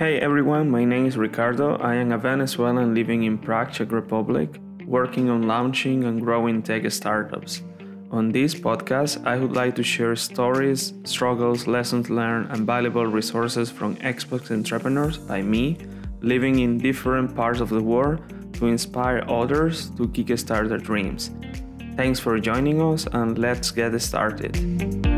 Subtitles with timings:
[0.00, 1.76] Hey everyone, my name is Ricardo.
[1.76, 4.48] I am a Venezuelan living in Prague, Czech Republic,
[4.86, 7.60] working on launching and growing tech startups.
[8.10, 13.70] On this podcast, I would like to share stories, struggles, lessons learned, and valuable resources
[13.70, 15.76] from expert entrepreneurs like me,
[16.22, 18.22] living in different parts of the world
[18.54, 21.30] to inspire others to kickstart their dreams.
[21.96, 25.09] Thanks for joining us, and let's get started.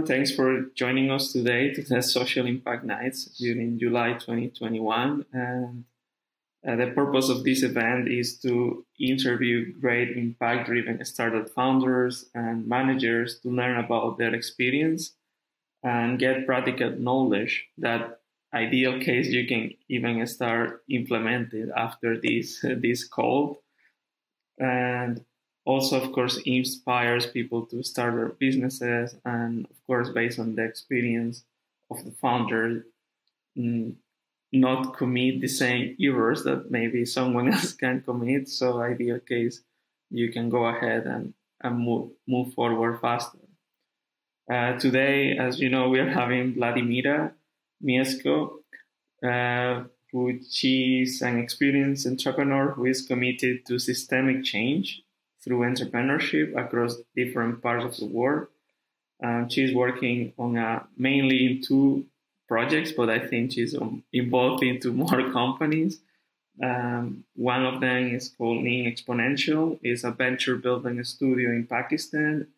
[0.00, 5.26] Everyone, thanks for joining us today to the Social Impact Nights during July 2021.
[5.32, 5.84] And
[6.66, 12.66] uh, the purpose of this event is to interview great impact driven startup founders and
[12.66, 15.12] managers to learn about their experience
[15.82, 18.20] and get practical knowledge that
[18.54, 23.62] ideal case you can even start implementing after this this call
[24.58, 25.24] and
[25.64, 30.64] also, of course, inspires people to start their businesses, and of course, based on the
[30.64, 31.44] experience
[31.90, 32.86] of the founder,
[33.56, 33.94] mm,
[34.52, 38.48] not commit the same errors that maybe someone else can commit.
[38.48, 39.62] So, ideal case,
[40.10, 43.38] you can go ahead and, and move move forward faster.
[44.50, 47.32] Uh, today, as you know, we are having Vladimira
[47.84, 48.62] Mieszko,
[49.22, 50.40] uh, who
[51.22, 55.04] an experienced entrepreneur who is committed to systemic change
[55.42, 58.48] through entrepreneurship across different parts of the world.
[59.22, 62.06] Um, she's working on mainly in two
[62.48, 66.00] projects, but I think she's um, involved into more companies.
[66.62, 69.78] Um, one of them is called Neem Exponential.
[69.82, 72.48] It's a venture building studio in Pakistan,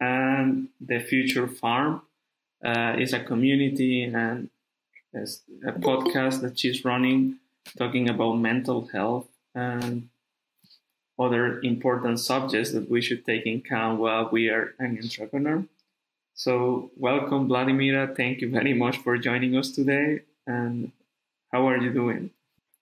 [0.00, 2.02] and the Future Farm
[2.64, 4.50] uh, is a community and
[5.14, 7.38] a podcast that she's running,
[7.78, 10.08] talking about mental health and
[11.18, 15.64] other important subjects that we should take in account while we are an entrepreneur.
[16.34, 18.14] So, welcome, Vladimira.
[18.14, 20.20] Thank you very much for joining us today.
[20.46, 20.92] And
[21.50, 22.30] how are you doing?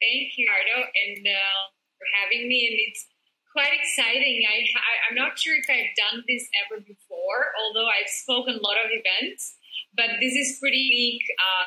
[0.03, 1.62] Thank you, Ardo, and uh,
[1.97, 2.67] for having me.
[2.67, 3.06] And it's
[3.53, 4.43] quite exciting.
[4.50, 8.62] I, I, am not sure if I've done this ever before, although I've spoken a
[8.67, 9.55] lot of events.
[9.94, 11.65] But this is pretty unique uh,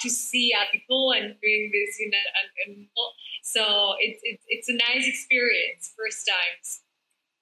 [0.00, 2.24] to see other people and doing this in a,
[2.72, 2.86] a,
[3.42, 6.80] so it's, it's, it's a nice experience, first times.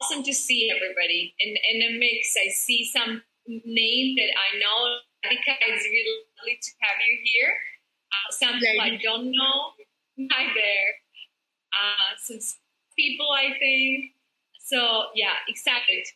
[0.00, 2.34] Awesome to see everybody in, in a mix.
[2.36, 4.98] I see some name that I know.
[5.25, 7.54] Radhika, it's really lovely to have you here.
[8.10, 10.28] Uh, some people I don't know.
[10.32, 10.88] Hi there.
[11.72, 12.38] Uh, some
[12.98, 14.12] people, I think.
[14.59, 16.06] So, yeah, excited.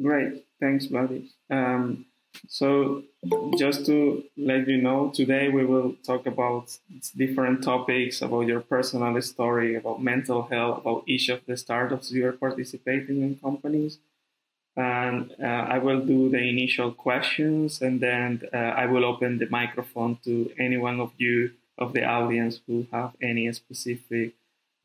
[0.00, 0.44] Great.
[0.60, 1.30] Thanks, buddy.
[1.50, 2.06] Um,
[2.48, 3.02] so,
[3.58, 6.76] just to let you know, today we will talk about
[7.16, 12.26] different topics about your personal story, about mental health, about each of the startups you
[12.26, 13.98] are participating in companies.
[14.76, 19.48] And uh, I will do the initial questions and then uh, I will open the
[19.48, 24.34] microphone to any one of you of the audience who have any specific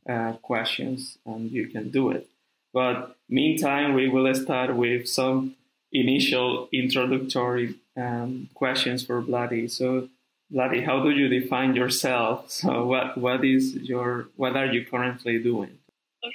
[0.08, 2.28] uh, questions and you can do it.
[2.72, 5.56] But meantime, we will start with some
[5.92, 9.70] initial introductory um, questions for Vladi.
[9.70, 10.10] So,
[10.54, 12.50] Vladi, how do you define yourself?
[12.52, 15.78] So, what what is your what are you currently doing?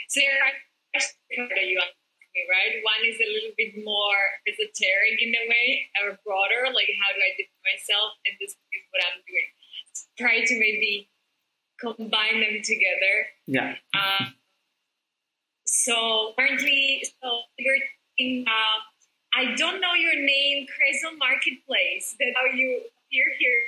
[0.08, 0.20] So,
[1.38, 1.80] are you
[2.34, 2.82] me, right?
[2.82, 7.20] One is a little bit more esoteric in a way, or broader, like how do
[7.22, 9.48] I define myself, and this is what I'm doing.
[10.18, 11.08] Try to maybe
[11.78, 13.14] combine them together.
[13.46, 13.78] Yeah.
[13.94, 14.34] Um,
[15.64, 17.82] so currently, so we're
[18.18, 18.44] in.
[18.46, 18.93] Uh,
[19.36, 22.16] I don't know your name, Crezo Marketplace.
[22.18, 23.60] That's how you appear here.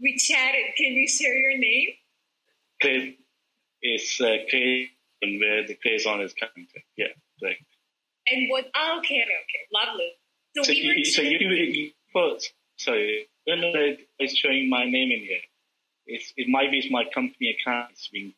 [0.00, 0.74] We chatted.
[0.76, 1.90] Can you share your name?
[2.80, 3.14] Craze
[3.82, 4.26] is uh,
[5.22, 6.82] and where the Crazon is coming from.
[6.96, 7.06] Yeah,
[7.42, 7.56] right.
[8.30, 8.66] And what?
[8.74, 10.12] Oh, okay, okay, lovely.
[10.56, 12.52] So, so we you, so you, you first.
[12.76, 15.38] Sorry, when I was showing my name in here,
[16.06, 17.90] it's, it might be my company account.
[17.92, 18.34] It's being,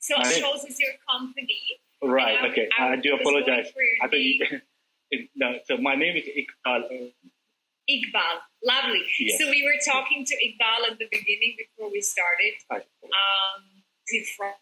[0.00, 1.60] so it shows as your company.
[2.02, 2.50] Right.
[2.50, 2.68] Okay.
[2.78, 3.72] I, I do apologize.
[4.02, 4.60] I you.
[5.36, 7.12] no, so my name is Iqbal.
[7.88, 9.02] Iqbal, lovely.
[9.18, 9.38] Yes.
[9.38, 12.54] So we were talking to Iqbal at the beginning before we started.
[12.68, 13.78] Um,
[14.36, 14.52] from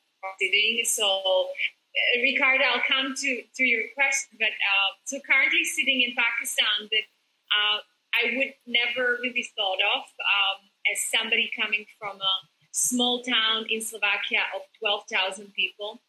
[0.41, 0.83] sitting.
[0.85, 6.15] So uh, Ricardo, I'll come to, to your question, but uh, so currently sitting in
[6.15, 7.07] Pakistan that
[7.55, 7.79] uh,
[8.15, 10.59] I would never really thought of um,
[10.93, 12.35] as somebody coming from a
[12.73, 16.03] small town in Slovakia of 12,000 people.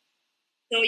[0.72, 0.84] So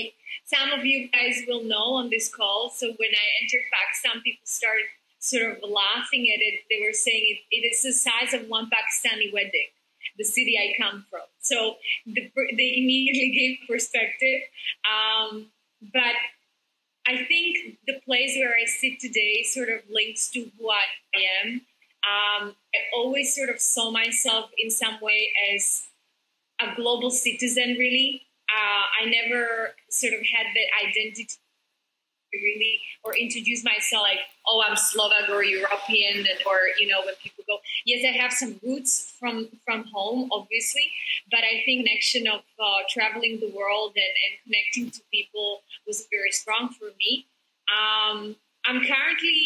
[0.45, 2.69] some of you guys will know on this call.
[2.69, 4.85] So when I entered Pakistan, people started
[5.19, 6.61] sort of laughing at it.
[6.69, 9.69] They were saying it, it is the size of one Pakistani wedding,
[10.17, 11.21] the city I come from.
[11.41, 14.41] So the, they immediately gave perspective.
[14.87, 15.47] Um,
[15.93, 16.15] but
[17.07, 20.85] I think the place where I sit today sort of links to who I
[21.43, 21.61] am.
[21.99, 25.87] Um, I always sort of saw myself in some way as
[26.61, 28.27] a global citizen, really.
[28.49, 31.27] Uh, I never sort of had that identity
[32.33, 37.43] really or introduce myself like oh i'm slovak or european or you know when people
[37.47, 40.91] go yes i have some roots from from home obviously.
[41.31, 46.07] But i think connection of uh, traveling the world and, and connecting to people was
[46.11, 47.25] very strong for me.
[47.69, 48.35] Um,
[48.65, 49.41] i'm currently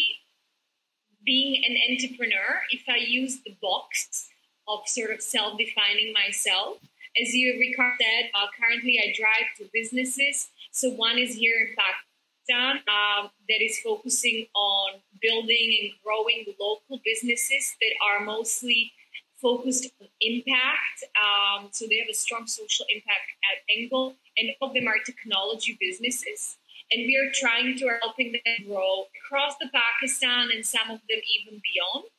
[1.24, 4.28] being an entrepreneur if i use the box
[4.66, 6.78] of sort of self-defining myself
[7.20, 11.76] as you recall said uh, currently i drive two businesses so one is here in
[11.78, 18.92] Pakistan um, that is focusing on building and growing local businesses that are mostly
[19.40, 21.04] focused on impact.
[21.14, 24.98] Um, so they have a strong social impact at angle, and all of them are
[25.06, 26.56] technology businesses.
[26.90, 31.20] And we are trying to helping them grow across the Pakistan and some of them
[31.38, 32.10] even beyond.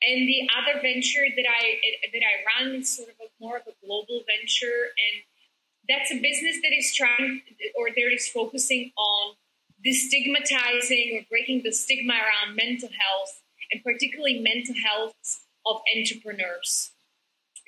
[0.00, 1.76] And the other venture that I
[2.12, 5.22] that I run is sort of a, more of a global venture, and
[5.88, 7.42] that's a business that is trying
[7.76, 9.34] or that is focusing on
[9.84, 13.42] destigmatizing or breaking the stigma around mental health
[13.72, 15.14] and particularly mental health
[15.66, 16.90] of entrepreneurs.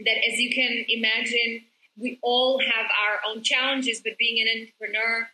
[0.04, 1.64] That, as you can imagine,
[1.96, 5.28] we all have our own challenges, but being an entrepreneur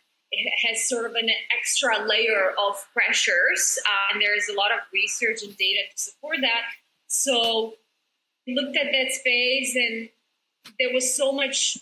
[0.67, 4.79] has sort of an extra layer of pressures, uh, and there is a lot of
[4.93, 6.61] research and data to support that.
[7.09, 7.73] So,
[8.47, 10.09] looked at that space, and
[10.79, 11.77] there was so much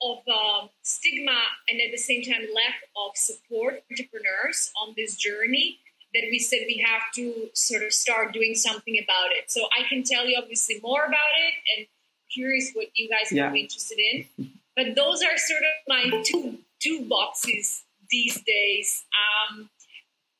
[0.00, 1.38] of um, stigma
[1.68, 5.78] and at the same time lack of support for entrepreneurs on this journey
[6.14, 9.50] that we said we have to sort of start doing something about it.
[9.50, 11.86] So I can tell you obviously more about it and
[12.32, 13.46] curious what you guys yeah.
[13.46, 14.50] would be interested in.
[14.76, 19.04] But those are sort of my two two boxes these days.
[19.50, 19.68] Um,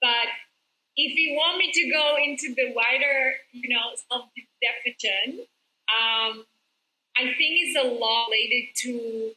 [0.01, 0.29] but
[0.99, 4.29] if you want me to go into the wider, you know, self
[4.61, 5.47] definition,
[5.89, 6.45] um,
[7.17, 9.31] I think it's a lot related to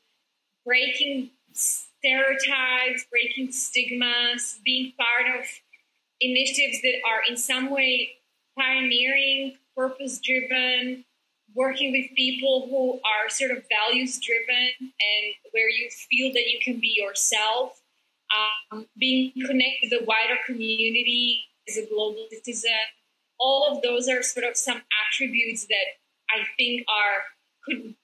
[0.65, 5.45] breaking stereotypes, breaking stigmas, being part of
[6.19, 8.13] initiatives that are in some way
[8.57, 11.05] pioneering, purpose driven,
[11.53, 16.59] working with people who are sort of values driven and where you feel that you
[16.63, 17.79] can be yourself,
[18.71, 22.71] um, being connected to the wider community as a global citizen.
[23.39, 25.97] All of those are sort of some attributes that
[26.29, 27.23] I think are
[27.65, 27.95] could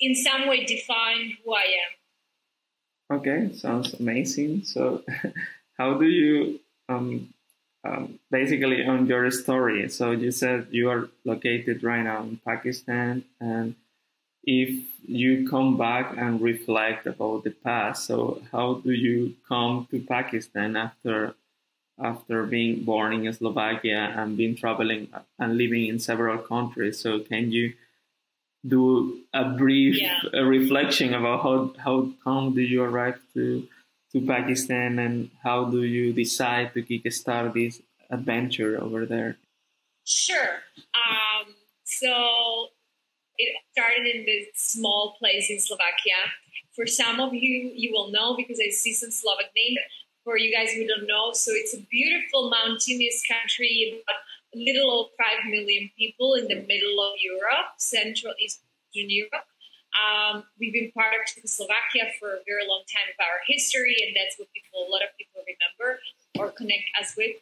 [0.00, 3.18] in some way define who I am.
[3.18, 4.64] Okay, sounds amazing.
[4.64, 5.02] So,
[5.78, 7.32] how do you um,
[7.84, 9.88] um, basically on your story?
[9.88, 13.74] So you said you are located right now in Pakistan, and
[14.44, 20.00] if you come back and reflect about the past, so how do you come to
[20.00, 21.34] Pakistan after
[22.00, 25.08] after being born in Slovakia and being traveling
[25.38, 27.00] and living in several countries?
[27.00, 27.74] So can you
[28.66, 30.18] do a brief yeah.
[30.40, 33.66] reflection about how how come did you arrive to
[34.12, 37.80] to Pakistan and how do you decide to kickstart this
[38.10, 39.36] adventure over there?
[40.04, 40.64] Sure.
[40.96, 41.54] Um,
[41.84, 42.72] so
[43.36, 46.16] it started in this small place in Slovakia.
[46.74, 49.78] For some of you, you will know because I see some Slovak names.
[50.24, 54.20] For you guys who don't know, so it's a beautiful mountainous country, about
[54.54, 59.48] a little over 5 million people in the middle of Europe, Central Eastern Europe.
[59.96, 64.14] Um, we've been part of Czechoslovakia for a very long time of our history, and
[64.14, 66.00] that's what people, a lot of people remember
[66.38, 67.36] or connect us with.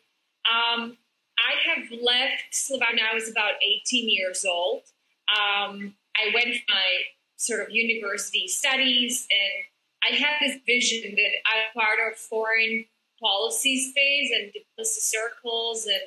[0.46, 0.96] Um,
[1.38, 4.82] I have left Slovakia I was about 18 years old.
[5.28, 6.88] Um, I went my
[7.36, 9.64] sort of university studies, and
[10.06, 12.84] I had this vision that I'm part of foreign
[13.20, 16.02] policy space and diplomacy circles, and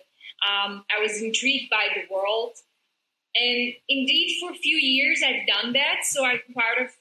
[0.48, 2.56] um, I was intrigued by the world.
[3.36, 6.04] And indeed, for a few years, I've done that.
[6.04, 6.92] So I'm part of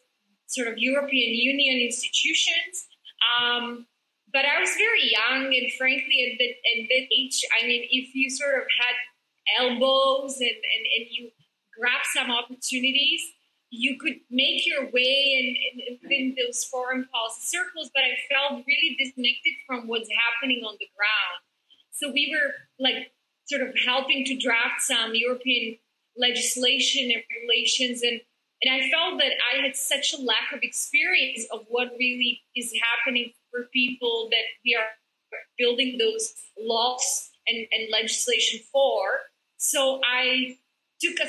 [0.46, 2.88] sort of European Union institutions.
[3.22, 3.86] Um,
[4.32, 8.14] but I was very young, and frankly, at that, at that age, I mean, if
[8.14, 11.30] you sort of had elbows and, and, and you
[11.78, 13.22] grab some opportunities,
[13.70, 17.90] you could make your way in, in, those foreign policy circles.
[17.94, 21.40] But I felt really disconnected from what's happening on the ground.
[21.92, 23.12] So we were like
[23.46, 25.78] sort of helping to draft some European
[26.16, 28.20] legislation and relations and
[28.60, 32.72] and I felt that I had such a lack of experience of what really is
[32.82, 39.20] happening for people that we are building those laws and, and legislation for.
[39.58, 40.58] So I
[41.00, 41.28] took a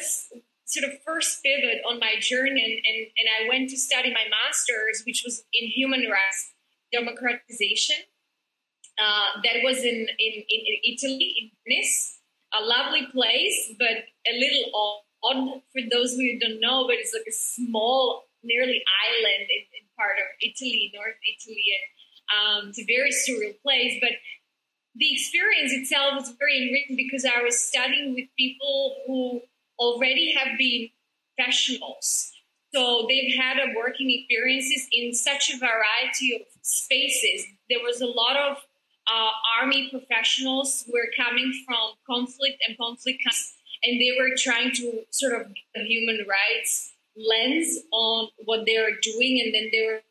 [0.70, 4.30] sort of first pivot on my journey and, and, and I went to study my
[4.30, 6.54] master's, which was in human rights
[6.94, 7.98] democratization.
[9.00, 12.20] Uh, that was in, in, in Italy, in Venice,
[12.54, 16.86] a lovely place, but a little odd for those who don't know.
[16.86, 21.86] But it's like a small, nearly island in, in part of Italy, North Italy, and
[22.36, 23.98] um, it's a very surreal place.
[24.02, 24.20] But
[24.96, 29.42] the experience itself was very enriching because I was studying with people who
[29.80, 30.90] already have been
[31.36, 32.32] professionals.
[32.74, 37.46] So they've had a working experiences in such a variety of spaces.
[37.70, 38.58] There was a lot of
[39.12, 43.24] uh, army professionals who were coming from conflict and conflict,
[43.84, 48.98] and they were trying to sort of a human rights lens on what they were
[49.02, 50.02] doing, and then they were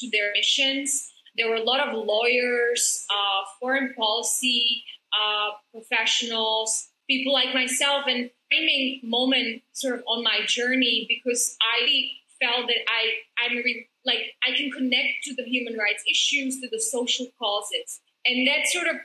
[0.00, 1.10] to their missions.
[1.36, 8.30] There were a lot of lawyers, uh, foreign policy uh, professionals, people like myself, and
[8.54, 14.34] framing moment sort of on my journey because I felt that I I'm re- like
[14.46, 18.86] I can connect to the human rights issues, to the social causes, and that sort
[18.86, 18.96] of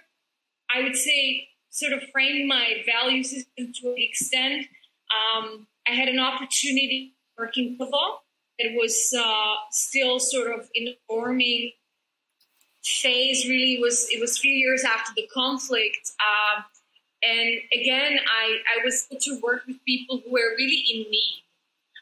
[0.73, 4.67] I would say sort of framed my value system to an extent.
[5.09, 8.19] Um, I had an opportunity working Kosovo.
[8.57, 11.71] It was uh, still sort of in the forming
[12.83, 13.47] phase.
[13.47, 16.11] Really, was it was a few years after the conflict.
[16.19, 16.61] Uh,
[17.23, 21.43] and again, I, I was able to work with people who were really in need.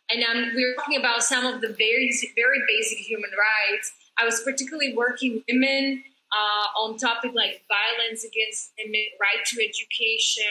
[0.09, 3.91] And um, we were talking about some of the very, very basic human rights.
[4.17, 10.45] I was particularly working women uh, on topic like violence against women, right to education,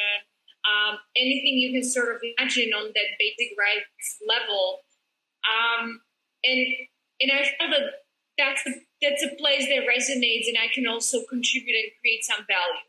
[0.66, 4.80] um, anything you can sort of imagine on that basic rights level.
[5.46, 6.00] Um,
[6.44, 6.66] and
[7.20, 8.04] and I felt that
[8.36, 12.44] that's a, that's a place that resonates, and I can also contribute and create some
[12.46, 12.84] value.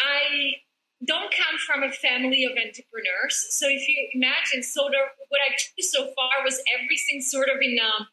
[0.00, 0.54] I
[1.02, 3.34] don't come from a family of entrepreneurs.
[3.50, 7.56] So if you imagine, sort of what I took so far was everything sort of
[7.60, 8.08] in a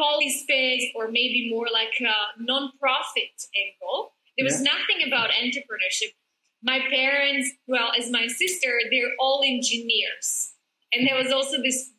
[0.00, 4.12] poly space or maybe more like a non-profit angle.
[4.38, 4.72] There was yeah.
[4.72, 6.14] nothing about entrepreneurship.
[6.62, 10.52] My parents, well as my sister, they're all engineers.
[10.92, 11.90] And there was also this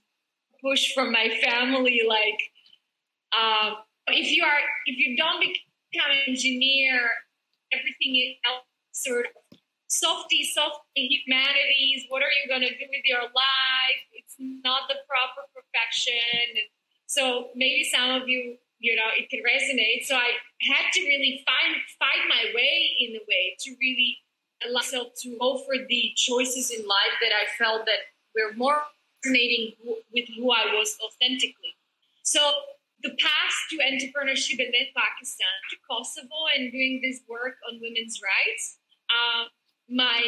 [0.64, 2.40] push from my family, like,
[3.38, 3.72] uh,
[4.08, 7.10] if you are, if you don't become an engineer,
[7.74, 9.60] everything else sort of
[9.94, 12.06] softy, softy humanities.
[12.10, 14.02] What are you going to do with your life?
[14.14, 16.66] It's not the proper profession.
[17.06, 20.06] So maybe some of you, you know, it can resonate.
[20.10, 20.34] So I
[20.66, 24.18] had to really find find my way in a way to really
[24.66, 28.82] allow myself to go for the choices in life that I felt that were more
[29.24, 31.78] resonating with who I was authentically.
[32.24, 32.40] So
[33.04, 38.20] the path to entrepreneurship and then Pakistan to Kosovo and doing this work on women's
[38.24, 38.80] rights.
[39.12, 39.52] Uh,
[39.90, 40.22] my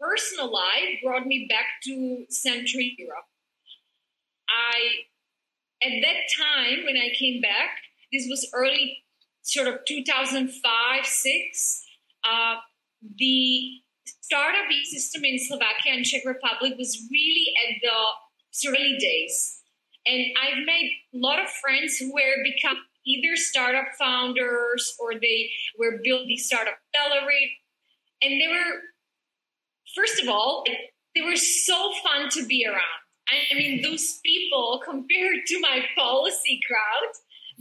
[0.00, 3.24] personal life brought me back to Central Europe.
[4.48, 8.98] I, at that time when I came back, this was early,
[9.42, 11.84] sort of 2005, six.
[12.24, 12.56] Uh,
[13.18, 13.80] the
[14.20, 19.60] startup system in Slovakia and Czech Republic was really at the early days.
[20.06, 25.50] And I've made a lot of friends who were become either startup founders or they
[25.78, 27.50] were building startup accelerate.
[28.22, 28.80] And they were
[29.94, 30.64] first of all,
[31.14, 33.02] they were so fun to be around.
[33.30, 37.12] I mean, those people compared to my policy crowd,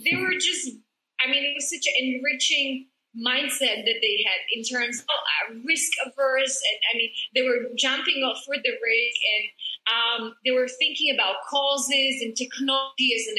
[0.04, 0.72] they were just,
[1.20, 5.60] I mean, it was such an enriching mindset that they had in terms of uh,
[5.66, 6.62] risk averse.
[6.72, 9.46] And I mean, they were jumping off for the risk and
[9.88, 13.38] um, they were thinking about causes and technology as an.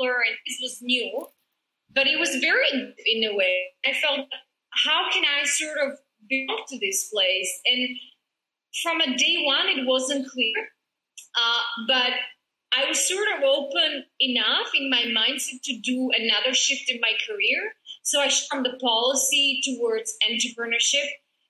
[0.00, 1.26] And this was new,
[1.92, 4.28] but it was very, in a way, I felt,
[4.70, 5.98] how can I sort of
[6.28, 7.60] belong to this place.
[7.66, 7.96] And
[8.82, 10.54] from a day one, it wasn't clear.
[11.36, 12.12] Uh, but
[12.72, 17.12] I was sort of open enough in my mindset to do another shift in my
[17.26, 17.72] career.
[18.02, 21.06] So I from the policy towards entrepreneurship.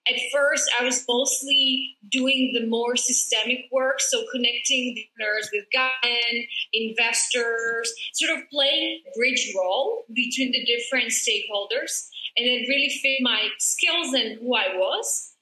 [0.08, 6.46] At first, I was mostly doing the more systemic work, so connecting entrepreneurs with government,
[6.72, 12.08] investors, sort of playing bridge role between the different stakeholders
[12.38, 15.34] and it really fit my skills and who I was.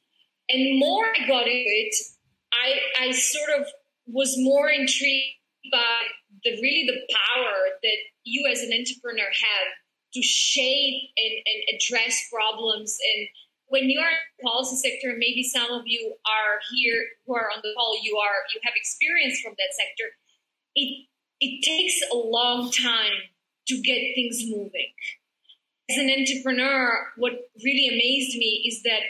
[0.49, 1.95] And more I got into it,
[2.53, 3.67] I, I sort of
[4.07, 5.37] was more intrigued
[5.71, 6.09] by
[6.43, 9.69] the really the power that you as an entrepreneur have
[10.15, 12.97] to shape and, and address problems.
[13.15, 13.29] And
[13.67, 17.50] when you are in the policy sector, maybe some of you are here who are
[17.53, 20.15] on the call, you are you have experience from that sector.
[20.75, 21.07] It
[21.41, 23.29] it takes a long time
[23.69, 24.95] to get things moving
[25.90, 27.33] as an entrepreneur, what
[27.64, 29.02] really amazed me is that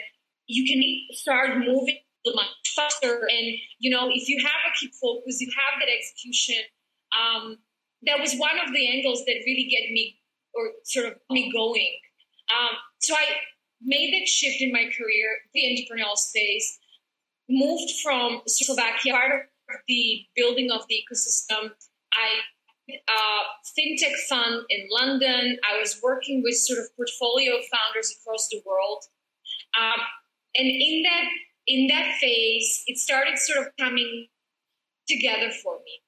[0.47, 0.81] you can
[1.15, 1.97] start moving
[2.35, 3.27] much faster.
[3.29, 6.63] And, you know, if you have a keep focus, you have that execution.
[7.15, 7.57] Um,
[8.03, 10.19] that was one of the angles that really get me
[10.53, 11.93] or sort of me going.
[12.51, 13.25] Um, so I
[13.81, 16.79] made that shift in my career, the entrepreneurial space,
[17.49, 21.71] moved from Slovakia, part of the building of the ecosystem.
[22.13, 22.41] I
[22.89, 23.43] uh,
[23.77, 25.57] fintech fund in London.
[25.69, 29.03] I was working with sort of portfolio founders across the world,
[29.79, 29.99] um,
[30.55, 31.25] and in that
[31.67, 34.27] in that phase, it started sort of coming
[35.07, 36.01] together for me.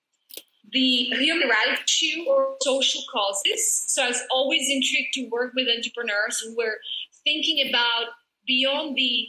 [0.72, 3.84] The human rights issue or social causes.
[3.88, 6.78] So I was always intrigued to work with entrepreneurs who were
[7.24, 8.14] thinking about
[8.46, 9.28] beyond the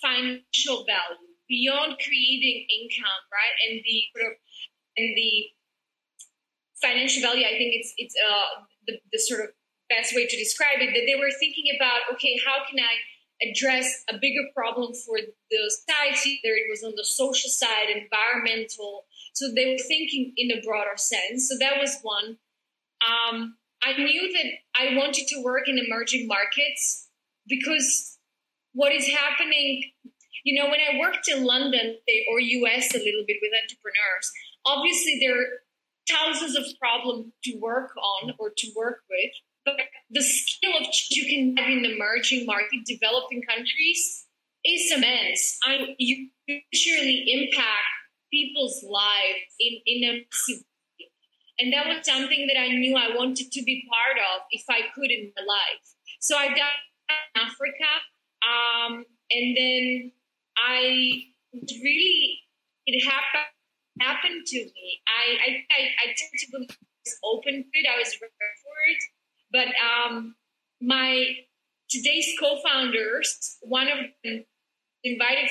[0.00, 4.38] financial value, beyond creating income, right, and the sort of
[4.96, 5.46] and the
[6.82, 9.48] financial value, I think it's it's uh, the, the sort of
[9.88, 10.90] best way to describe it.
[10.92, 12.94] That they were thinking about, okay, how can I
[13.48, 16.40] address a bigger problem for the society?
[16.42, 19.06] There it was on the social side, environmental.
[19.34, 21.48] So they were thinking in a broader sense.
[21.48, 22.36] So that was one.
[23.02, 24.46] Um, I knew that
[24.78, 27.08] I wanted to work in emerging markets
[27.48, 28.18] because
[28.74, 29.82] what is happening,
[30.44, 31.96] you know, when I worked in London
[32.30, 34.30] or US a little bit with entrepreneurs,
[34.64, 35.61] obviously there
[36.12, 39.30] thousands of problems to work on or to work with.
[39.64, 39.76] But
[40.10, 44.26] the scale of change you can have in emerging market developing countries
[44.64, 45.58] is immense.
[45.64, 46.28] I, you
[46.72, 47.92] surely impact
[48.32, 50.64] people's lives in, in a massive
[50.98, 51.08] way.
[51.58, 54.80] And that was something that I knew I wanted to be part of if I
[54.94, 55.94] could in my life.
[56.20, 56.74] So I got
[57.08, 57.90] in Africa,
[58.42, 60.12] um, and then
[60.56, 61.24] I
[61.82, 62.38] really
[62.86, 63.61] it happened
[64.00, 65.00] happened to me.
[65.06, 66.76] I I, I, I tend to believe
[67.24, 67.86] open to it.
[67.88, 68.32] I was ready
[68.62, 69.02] for it,
[69.52, 70.36] but um,
[70.80, 71.26] my
[71.90, 74.44] today's co-founders, one of them
[75.04, 75.50] invited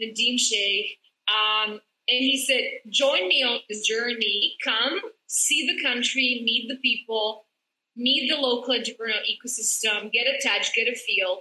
[0.00, 0.98] Nadim Sheikh,
[1.28, 4.56] um, and he said, "Join me on this journey.
[4.62, 7.46] Come see the country, meet the people,
[7.96, 11.40] meet the local entrepreneurial ecosystem, get attached, get a feel."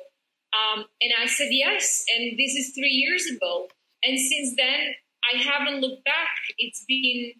[0.53, 3.67] Um, and I said yes, and this is three years ago.
[4.03, 4.93] And since then,
[5.31, 6.35] I haven't looked back.
[6.57, 7.33] It's been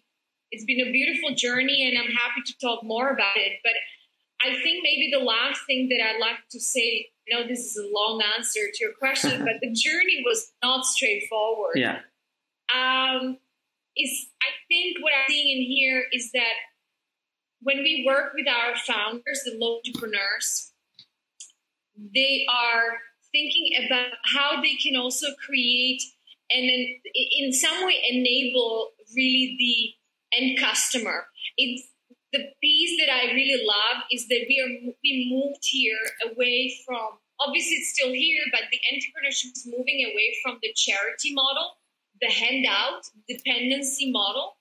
[0.50, 3.58] it's been a beautiful journey, and I'm happy to talk more about it.
[3.64, 3.72] But
[4.40, 7.76] I think maybe the last thing that I'd like to say, I know this is
[7.76, 11.76] a long answer to your question, but the journey was not straightforward.
[11.76, 12.00] Yeah.
[12.72, 13.38] Um,
[13.96, 16.54] is I think what I'm seeing in here is that
[17.60, 20.72] when we work with our founders, the local entrepreneurs,
[22.14, 22.98] they are
[23.32, 26.02] thinking about how they can also create
[26.54, 31.26] and then in some way enable really the end customer.
[31.56, 31.88] It's
[32.32, 35.98] the piece that I really love is that we are we moved here
[36.30, 41.34] away from obviously it's still here, but the entrepreneurship is moving away from the charity
[41.34, 41.78] model,
[42.20, 44.56] the handout, dependency model,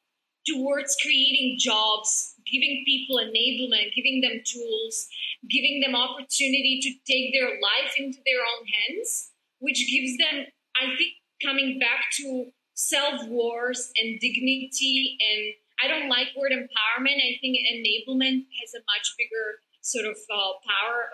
[0.47, 5.07] towards creating jobs, giving people enablement, giving them tools,
[5.49, 10.95] giving them opportunity to take their life into their own hands, which gives them, I
[10.97, 11.13] think,
[11.45, 15.17] coming back to self worth and dignity.
[15.19, 15.53] And
[15.83, 17.17] I don't like word empowerment.
[17.17, 21.09] I think enablement has a much bigger sort of uh, power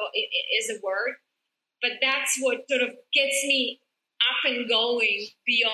[0.59, 1.15] as a word.
[1.81, 3.79] But that's what sort of gets me
[4.21, 5.73] up and going beyond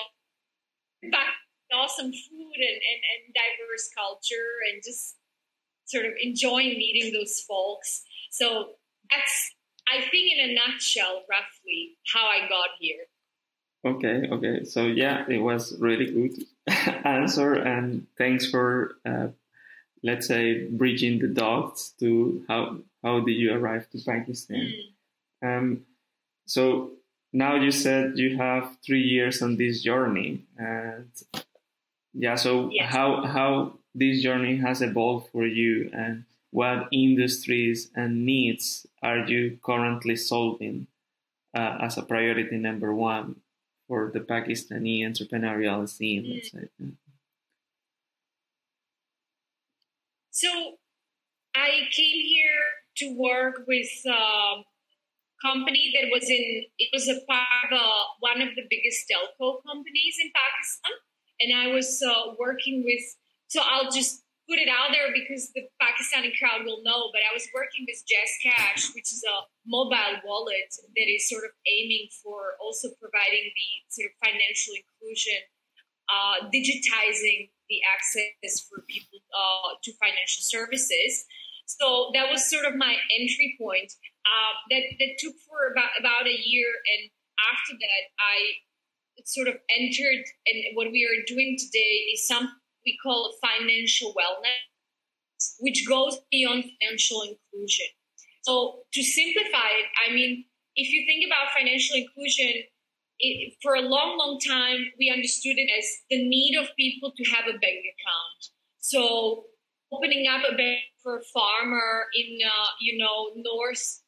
[1.12, 1.34] back
[1.74, 5.16] awesome food and, and, and diverse culture and just
[5.86, 8.04] sort of enjoying meeting those folks.
[8.32, 8.78] So
[9.10, 9.52] that's,
[9.88, 13.06] I think, in a nutshell, roughly how I got here.
[13.86, 14.64] Okay, okay.
[14.64, 16.46] So yeah, it was really good
[17.06, 19.28] answer, and thanks for uh,
[20.02, 24.74] let's say bridging the dots to how how did you arrive to Pakistan.
[25.44, 25.58] Mm.
[25.58, 25.86] Um,
[26.48, 26.94] so
[27.32, 31.12] now you said you have three years on this journey, and
[32.16, 32.36] yeah.
[32.36, 32.92] So yes.
[32.92, 39.60] how how this journey has evolved for you, and what industries and needs are you
[39.62, 40.88] currently solving
[41.54, 43.36] uh, as a priority number one
[43.88, 46.36] for the Pakistani entrepreneurial scene, mm.
[46.36, 46.68] let's say.
[50.32, 50.50] So
[51.56, 52.66] I came here
[52.98, 54.64] to work with a
[55.42, 59.64] company that was in, it was a part of a, one of the biggest telco
[59.66, 60.92] companies in Pakistan.
[61.40, 63.04] And I was uh, working with,
[63.48, 67.34] so I'll just put it out there because the Pakistani crowd will know, but I
[67.34, 72.54] was working with JazzCash, which is a mobile wallet that is sort of aiming for
[72.62, 75.42] also providing the sort of financial inclusion,
[76.10, 81.26] uh, digitizing the access for people uh, to financial services.
[81.66, 83.90] So that was sort of my entry point.
[84.26, 87.10] Uh, that that took for about about a year, and
[87.42, 88.38] after that, I
[89.26, 90.26] sort of entered.
[90.46, 92.54] And what we are doing today is some
[92.86, 97.88] we call financial wellness, which goes beyond financial inclusion.
[98.44, 100.46] So to simplify it, I mean,
[100.76, 102.64] if you think about financial inclusion,
[103.18, 107.24] it, for a long, long time, we understood it as the need of people to
[107.32, 108.42] have a bank account.
[108.80, 109.46] So
[109.92, 114.02] opening up a bank for a farmer in, uh, you know, north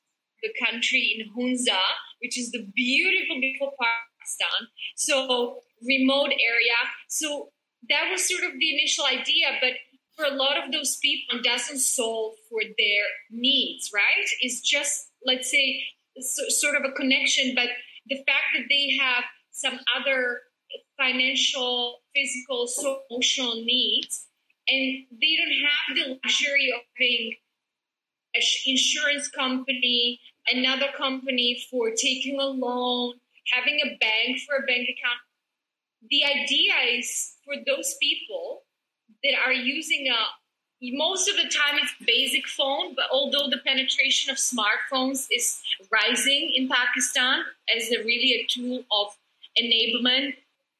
[0.43, 1.79] the country in Hunza,
[2.21, 4.67] which is the beautiful, beautiful part of Pakistan.
[4.95, 6.77] So remote area.
[7.07, 7.49] So
[7.89, 9.73] that was sort of the initial idea, but
[10.15, 14.27] for a lot of those people, it doesn't solve for their needs, right?
[14.41, 15.83] It's just, let's say,
[16.19, 17.67] so, sort of a connection, but
[18.07, 20.39] the fact that they have some other
[20.97, 24.25] financial, physical, social, emotional needs,
[24.67, 27.35] and they don't have the luxury of having
[28.35, 30.19] an insurance company,
[30.51, 33.13] another company for taking a loan,
[33.53, 35.21] having a bank for a bank account.
[36.09, 38.63] The idea is for those people
[39.23, 40.19] that are using a
[40.93, 45.59] most of the time it's basic phone, but although the penetration of smartphones is
[45.91, 47.41] rising in Pakistan
[47.75, 49.07] as a really a tool of
[49.59, 50.33] enablement,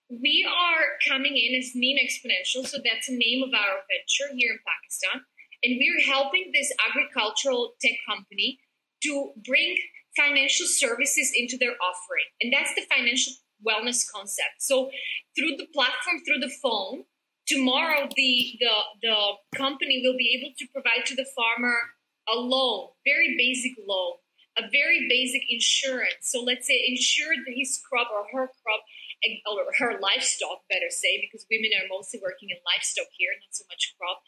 [0.10, 4.52] we are coming in as Neem Exponential, so that's the name of our venture here
[4.52, 5.26] in Pakistan,
[5.64, 8.60] and we're helping this agricultural tech company
[9.02, 9.78] to bring
[10.16, 13.34] financial services into their offering, and that's the financial
[13.66, 14.60] wellness concept.
[14.60, 14.90] So
[15.36, 17.04] through the platform, through the phone,
[17.48, 21.78] tomorrow the, the, the company will be able to provide to the farmer
[22.28, 24.20] a loan, very basic loan,
[24.58, 26.28] a very basic insurance.
[26.34, 28.82] So let's say insure his crop or her crop
[29.24, 33.54] eh, or her livestock, better say, because women are mostly working in livestock here, not
[33.56, 34.20] so much crop,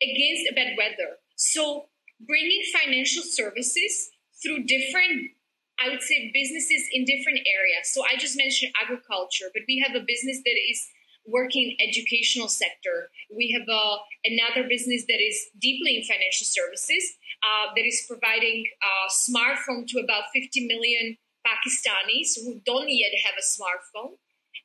[0.00, 1.20] against bad weather.
[1.36, 1.90] So
[2.20, 4.10] bringing financial services
[4.42, 5.36] through different
[5.78, 7.92] I would say businesses in different areas.
[7.92, 10.82] So I just mentioned agriculture, but we have a business that is
[11.26, 13.10] working educational sector.
[13.30, 17.04] We have a, another business that is deeply in financial services
[17.44, 23.34] uh, that is providing a smartphone to about 50 million Pakistanis who don't yet have
[23.38, 24.18] a smartphone.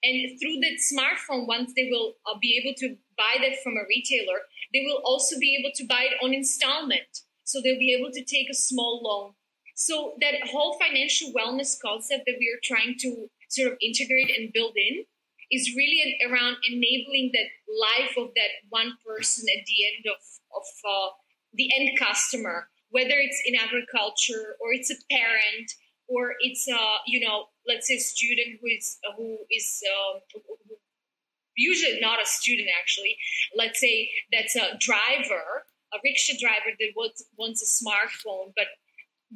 [0.04, 3.88] And through that smartphone, once they will uh, be able to buy that from a
[3.88, 4.40] retailer,
[4.74, 7.24] they will also be able to buy it on installment.
[7.46, 9.34] So they'll be able to take a small loan.
[9.76, 14.54] So that whole financial wellness concept that we are trying to sort of integrate and
[14.54, 15.06] build in
[15.52, 20.22] is really around enabling that life of that one person at the end of,
[20.56, 21.10] of uh,
[21.54, 25.72] the end customer, whether it's in agriculture or it's a parent
[26.08, 30.20] or it's a you know let's say a student who is uh, who is uh,
[31.56, 33.18] usually not a student actually.
[33.56, 38.66] Let's say that's a driver a rickshaw driver that wants, wants a smartphone but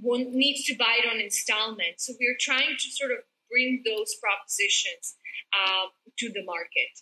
[0.01, 3.17] one needs to buy it on installment so we're trying to sort of
[3.49, 5.15] bring those propositions
[5.55, 5.87] uh,
[6.19, 6.93] to the market.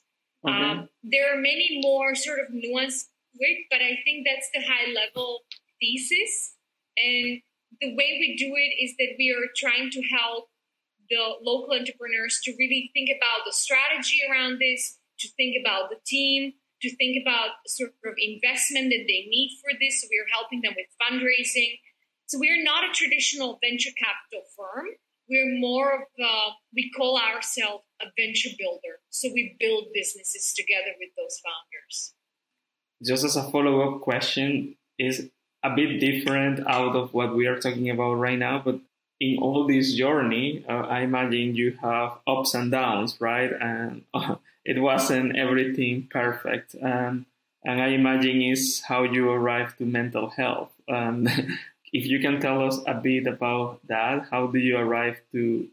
[0.45, 0.53] Okay.
[0.53, 4.93] Um, there are many more sort of nuanced it, but I think that's the high
[4.93, 5.41] level
[5.79, 6.55] thesis.
[6.97, 7.41] And
[7.81, 10.47] the way we do it is that we are trying to help
[11.09, 15.97] the local entrepreneurs to really think about the strategy around this, to think about the
[16.05, 20.01] team, to think about sort of investment that they need for this.
[20.01, 21.77] So we are helping them with fundraising.
[22.27, 24.87] So we are not a traditional venture capital firm
[25.29, 28.99] we're more of a, we call ourselves a venture builder.
[29.09, 32.13] So we build businesses together with those founders.
[33.03, 35.29] Just as a follow up question, is
[35.63, 38.79] a bit different out of what we are talking about right now, but
[39.19, 43.51] in all this journey, uh, I imagine you have ups and downs, right?
[43.51, 46.75] And uh, it wasn't everything perfect.
[46.81, 47.25] Um,
[47.63, 50.71] and I imagine is how you arrived to mental health.
[50.87, 51.29] And
[51.95, 55.67] if you can tell us a bit about that, how do you arrive to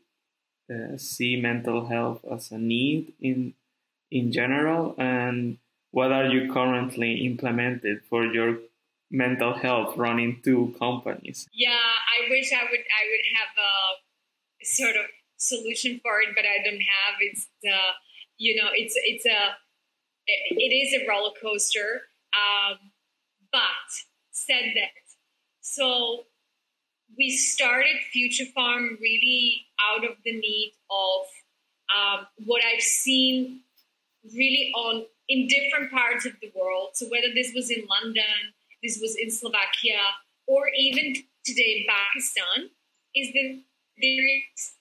[0.72, 3.54] uh, see mental health as a need in
[4.10, 5.58] in general, and
[5.90, 8.58] what are you currently implemented for your
[9.10, 11.48] mental health running two companies?
[11.52, 15.06] Yeah, I wish I would I would have a sort of
[15.38, 17.14] solution for it, but I don't have.
[17.20, 17.92] It's uh,
[18.38, 19.40] you know, it's it's a
[20.26, 22.02] it is a roller coaster.
[22.32, 22.78] Um,
[23.50, 23.90] but
[24.30, 25.01] said that
[25.62, 26.24] so
[27.16, 31.26] we started Future Farm really out of the need of
[31.94, 33.60] um, what I've seen
[34.34, 36.90] really on in different parts of the world.
[36.94, 39.98] So whether this was in London, this was in Slovakia,
[40.46, 42.70] or even today in Pakistan,
[43.14, 43.60] is that
[44.00, 44.72] there is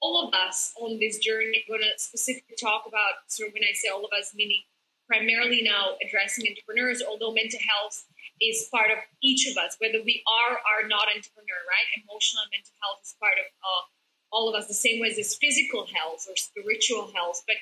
[0.00, 1.64] all of us on this journey.
[1.66, 4.62] I'm going to specifically talk about of when I say all of us, meaning
[5.08, 8.04] primarily now addressing entrepreneurs, although mental health
[8.40, 11.88] is part of each of us, whether we are or not entrepreneur, right?
[12.04, 13.82] Emotional and mental health is part of uh,
[14.30, 17.56] all of us, the same way as physical health or spiritual health, but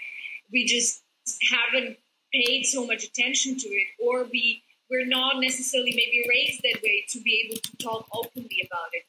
[0.52, 1.02] we just
[1.48, 1.96] haven't
[2.34, 7.04] paid so much attention to it, or we we're not necessarily maybe raised that way
[7.08, 9.04] to be able to talk openly about it.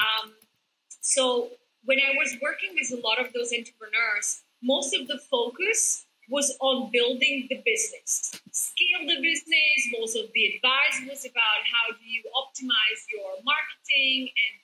[0.00, 0.32] Um,
[1.00, 1.50] so
[1.84, 6.54] when I was working with a lot of those entrepreneurs, most of the focus was
[6.60, 9.78] on building the business, scale the business.
[9.98, 14.54] Most of the advice was about how do you optimize your marketing and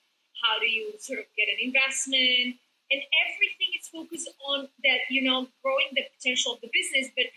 [0.41, 2.55] how do you sort of get an investment.
[2.87, 7.27] And everything is focused on that, you know, growing the potential of the business, but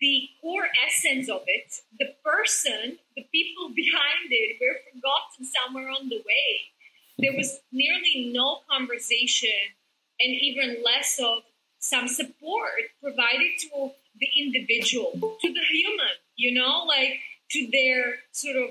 [0.00, 6.08] the core essence of it, the person, the people behind it were forgotten somewhere on
[6.08, 6.72] the way.
[7.18, 7.38] There mm-hmm.
[7.38, 9.76] was nearly no conversation
[10.20, 11.44] and even less of
[11.84, 17.20] some support provided to the individual, to the human, you know, like
[17.50, 18.70] to their sort of,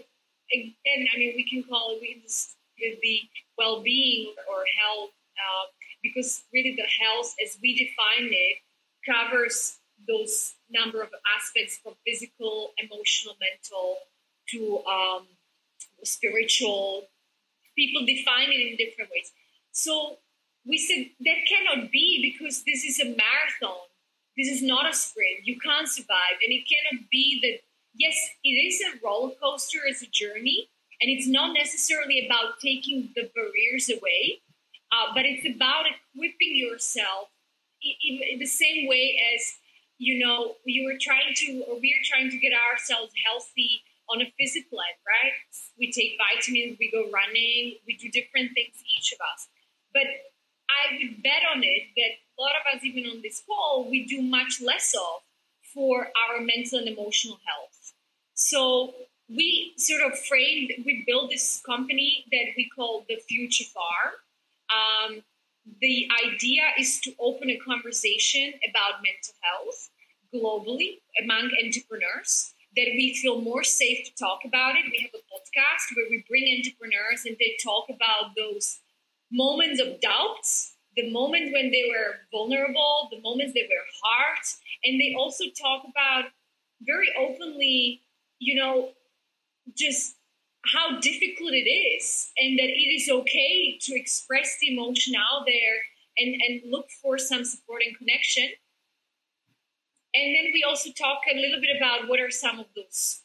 [0.52, 2.24] again, I mean, we can call it
[2.80, 3.20] the
[3.56, 5.66] well being or health, uh,
[6.02, 8.58] because really the health, as we define it,
[9.06, 13.98] covers those number of aspects from physical, emotional, mental
[14.50, 15.28] to um,
[16.04, 17.06] spiritual.
[17.76, 19.32] People define it in different ways.
[19.72, 20.18] So
[20.66, 23.88] we said that cannot be because this is a marathon.
[24.38, 25.46] This is not a sprint.
[25.46, 26.40] You can't survive.
[26.44, 27.60] And it cannot be that,
[27.94, 30.70] yes, it is a roller coaster, it's a journey.
[31.02, 34.42] And it's not necessarily about taking the barriers away,
[34.92, 37.28] uh, but it's about equipping yourself
[37.82, 39.56] in, in the same way as
[39.98, 44.22] you know, we were trying to, or we are trying to get ourselves healthy on
[44.22, 45.32] a physical end, right?
[45.80, 49.48] We take vitamins, we go running, we do different things, each of us.
[49.94, 50.12] But
[50.74, 54.06] I would bet on it that a lot of us, even on this call, we
[54.06, 55.22] do much less of
[55.74, 57.94] for our mental and emotional health.
[58.34, 58.94] So
[59.30, 64.14] we sort of framed, we built this company that we call the Future Farm.
[64.70, 65.24] Um,
[65.82, 69.90] the idea is to open a conversation about mental health
[70.34, 74.86] globally among entrepreneurs that we feel more safe to talk about it.
[74.92, 78.80] We have a podcast where we bring entrepreneurs and they talk about those
[79.34, 84.40] moments of doubts, the moments when they were vulnerable, the moments that were hard,
[84.84, 86.32] and they also talk about
[86.82, 88.04] very openly,
[88.40, 88.90] you know,
[89.76, 90.16] just
[90.72, 95.76] how difficult it is and that it is okay to express the emotion out there
[96.18, 98.50] and, and look for some support and connection
[100.14, 103.22] and then we also talk a little bit about what are some of those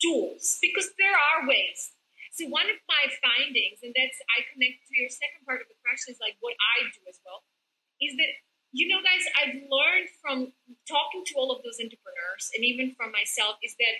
[0.00, 1.92] tools, because there are ways.
[2.40, 5.76] So one of my findings, and that's I connect to your second part of the
[5.84, 7.44] question, is like what I do as well,
[8.00, 8.32] is that
[8.72, 10.52] you know, guys, I've learned from
[10.86, 13.96] talking to all of those entrepreneurs and even from myself is that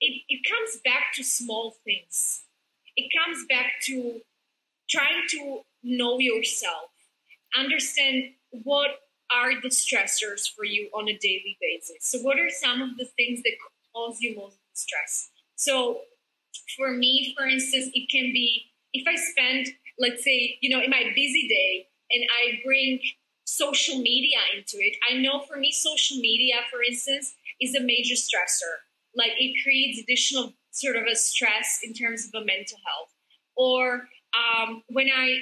[0.00, 2.44] it, it comes back to small things.
[2.96, 4.20] It comes back to
[4.88, 6.90] trying to know yourself,
[7.56, 8.90] understand what
[9.32, 11.96] are the stressors for you on a daily basis?
[12.00, 13.52] So, what are some of the things that
[13.94, 15.30] cause you most stress?
[15.56, 16.00] So,
[16.76, 20.90] for me, for instance, it can be if I spend, let's say, you know, in
[20.90, 23.00] my busy day and I bring
[23.44, 28.14] social media into it, I know for me, social media, for instance, is a major
[28.14, 28.84] stressor.
[29.14, 33.12] Like it creates additional sort of a stress in terms of a mental health.
[33.56, 35.40] Or um, when I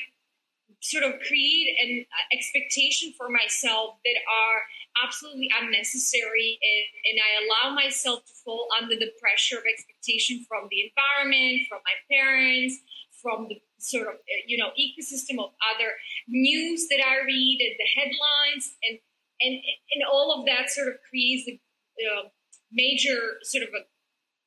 [0.81, 4.61] sort of create an expectation for myself that are
[5.05, 10.69] absolutely unnecessary and, and I allow myself to fall under the pressure of expectation from
[10.71, 12.81] the environment, from my parents,
[13.23, 14.15] from the sort of
[14.47, 15.93] you know ecosystem of other
[16.29, 18.99] news that I read and the headlines and
[19.41, 19.55] and
[19.93, 21.61] and all of that sort of creates a
[22.01, 22.29] uh,
[22.73, 23.85] major sort of a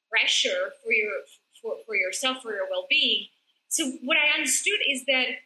[0.10, 1.14] pressure for your
[1.62, 3.28] for, for yourself for your well-being.
[3.70, 5.42] So what I understood is that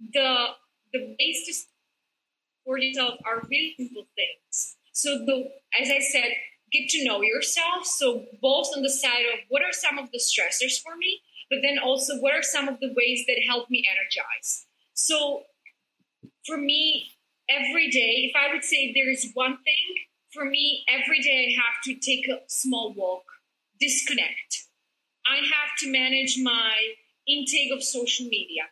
[0.00, 0.46] the
[0.92, 4.76] the ways to support yourself are really simple things.
[4.92, 6.30] So the as I said,
[6.72, 7.86] get to know yourself.
[7.86, 11.60] So both on the side of what are some of the stressors for me, but
[11.62, 14.66] then also what are some of the ways that help me energize.
[14.94, 15.44] So
[16.46, 17.12] for me,
[17.48, 19.94] every day, if I would say there is one thing,
[20.32, 23.24] for me, every day I have to take a small walk,
[23.80, 24.64] disconnect.
[25.26, 26.72] I have to manage my
[27.26, 28.64] intake of social media.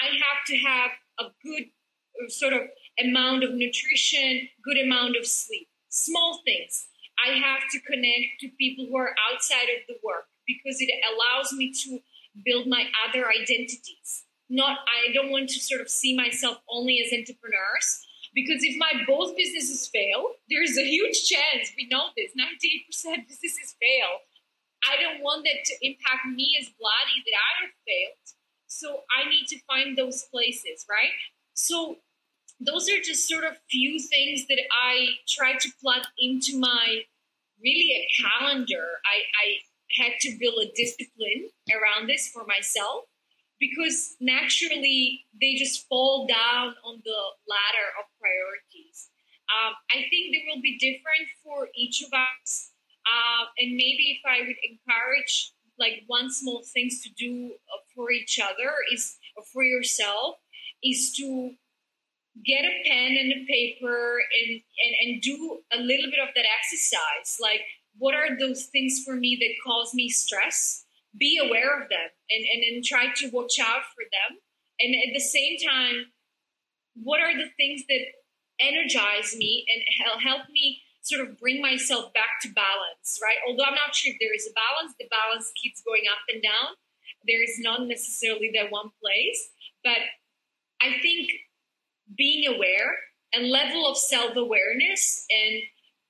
[0.00, 1.70] I have to have a good
[2.18, 2.62] uh, sort of
[2.98, 5.68] amount of nutrition, good amount of sleep.
[5.88, 6.88] Small things.
[7.24, 11.52] I have to connect to people who are outside of the work because it allows
[11.52, 11.98] me to
[12.44, 14.24] build my other identities.
[14.50, 18.04] Not, I don't want to sort of see myself only as entrepreneurs
[18.34, 23.78] because if my both businesses fail, there's a huge chance, we know this, 98% businesses
[23.78, 24.26] fail.
[24.84, 28.26] I don't want that to impact me as Vladi that I have failed
[28.74, 31.14] so I need to find those places, right?
[31.54, 31.96] So
[32.60, 37.02] those are just sort of few things that I try to plug into my
[37.62, 38.86] really a calendar.
[39.06, 39.46] I, I
[40.02, 43.04] had to build a discipline around this for myself
[43.60, 49.08] because naturally they just fall down on the ladder of priorities.
[49.54, 52.70] Um, I think they will be different for each of us.
[53.06, 58.10] Uh, and maybe if I would encourage like one small things to do uh, for
[58.10, 59.16] each other is
[59.52, 60.36] for yourself
[60.82, 61.52] is to
[62.44, 66.44] get a pen and a paper and, and, and do a little bit of that
[66.58, 67.38] exercise.
[67.40, 67.60] Like,
[67.96, 70.84] what are those things for me that cause me stress?
[71.18, 74.38] Be aware of them and, and, and try to watch out for them.
[74.80, 76.06] And at the same time,
[76.94, 78.02] what are the things that
[78.60, 83.36] energize me and help me sort of bring myself back to balance, right?
[83.46, 86.42] Although I'm not sure if there is a balance, the balance keeps going up and
[86.42, 86.74] down.
[87.28, 89.52] There is not necessarily that one place,
[89.84, 90.00] but
[90.80, 91.30] I think
[92.16, 92.96] being aware
[93.32, 95.62] and level of self-awareness and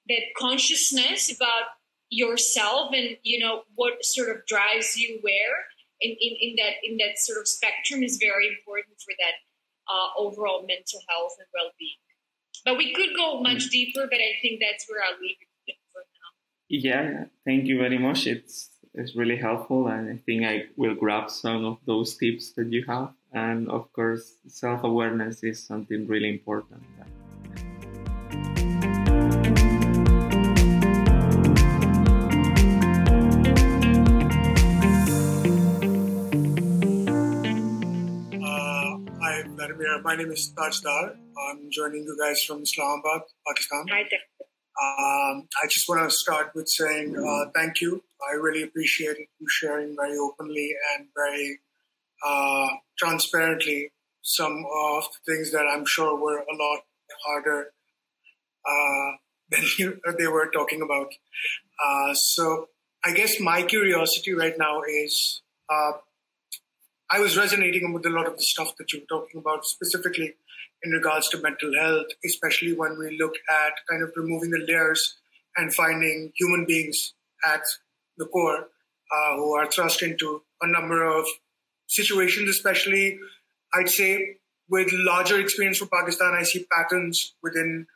[0.09, 1.75] that consciousness about
[2.11, 5.57] yourself and you know what sort of drives you where
[6.01, 9.35] in, in, in that in that sort of spectrum is very important for that
[9.91, 11.99] uh, overall mental health and well-being
[12.65, 13.71] but we could go much mm.
[13.71, 16.31] deeper but i think that's where i'll leave it for now.
[16.69, 17.25] Yeah.
[17.45, 18.27] Thank you very much.
[18.27, 22.73] It's it's really helpful and i think i will grab some of those tips that
[22.73, 23.13] you have.
[23.33, 26.83] And of course self-awareness is something really important
[40.03, 41.17] my name is Tajdar.
[41.49, 43.85] I'm joining you guys from Islamabad, Pakistan.
[43.91, 44.03] Hi.
[44.03, 48.03] Um, I just want to start with saying uh, thank you.
[48.31, 51.59] I really appreciate you sharing very openly and very
[52.25, 53.91] uh, transparently
[54.23, 56.81] some of the things that I'm sure were a lot
[57.27, 57.73] harder
[58.67, 59.11] uh,
[59.51, 61.09] than you, they were talking about.
[61.85, 62.69] Uh, so
[63.05, 65.93] I guess my curiosity right now is uh,
[67.15, 70.35] I was resonating with a lot of the stuff that you were talking about, specifically
[70.83, 75.15] in regards to mental health, especially when we look at kind of removing the layers
[75.57, 77.15] and finding human beings
[77.47, 77.61] at
[78.19, 78.67] the core
[79.13, 81.25] uh, who are thrust into a number of
[81.87, 83.17] situations, especially
[83.73, 87.87] I'd say with larger experience for Pakistan, I see patterns within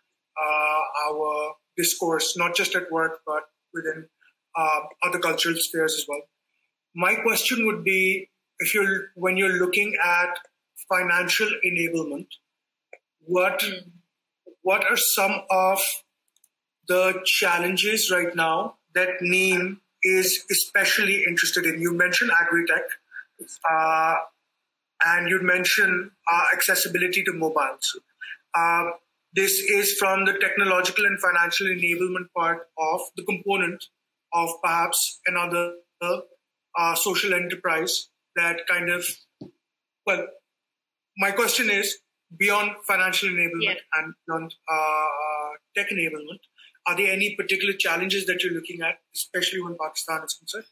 [0.41, 3.43] uh, our discourse, not just at work, but
[3.75, 4.07] within
[4.57, 6.23] uh, other cultural spheres as well.
[6.95, 8.29] My question would be
[8.59, 10.39] if you're when you're looking at
[10.89, 12.27] financial enablement,
[13.21, 13.91] what mm.
[14.63, 15.81] what are some of
[16.87, 21.81] the challenges right now that Neem is especially interested in?
[21.81, 22.83] You mentioned agri-tech.
[23.71, 24.15] Uh,
[25.05, 28.01] and you mentioned uh, accessibility to mobiles.
[28.55, 28.91] Uh,
[29.33, 33.85] this is from the technological and financial enablement part of the component
[34.33, 39.05] of perhaps another uh, social enterprise that kind of,
[40.07, 40.27] well,
[41.17, 41.99] my question is
[42.37, 46.41] beyond financial enablement and beyond uh, tech enablement,
[46.87, 50.65] are there any particular challenges that you're looking at, especially when Pakistan is concerned?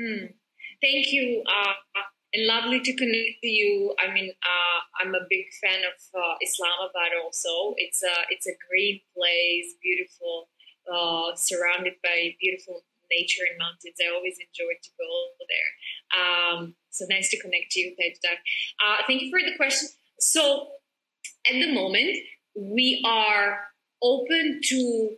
[0.00, 0.34] Mm.
[0.80, 1.42] Thank you.
[1.46, 2.02] Uh,
[2.34, 3.94] and lovely to connect to you.
[4.00, 7.12] I mean, uh, I'm a big fan of uh, Islamabad.
[7.22, 10.48] Also, it's a it's a great place, beautiful,
[10.88, 12.82] uh, surrounded by beautiful
[13.16, 13.96] nature and mountains.
[14.00, 15.08] I always enjoy to go
[15.48, 15.70] there.
[16.16, 18.36] Um, so nice to connect to you, Tajdar.
[18.80, 19.88] Uh, thank you for the question.
[20.20, 20.68] So,
[21.46, 22.16] at the moment,
[22.56, 23.58] we are
[24.02, 25.10] open to,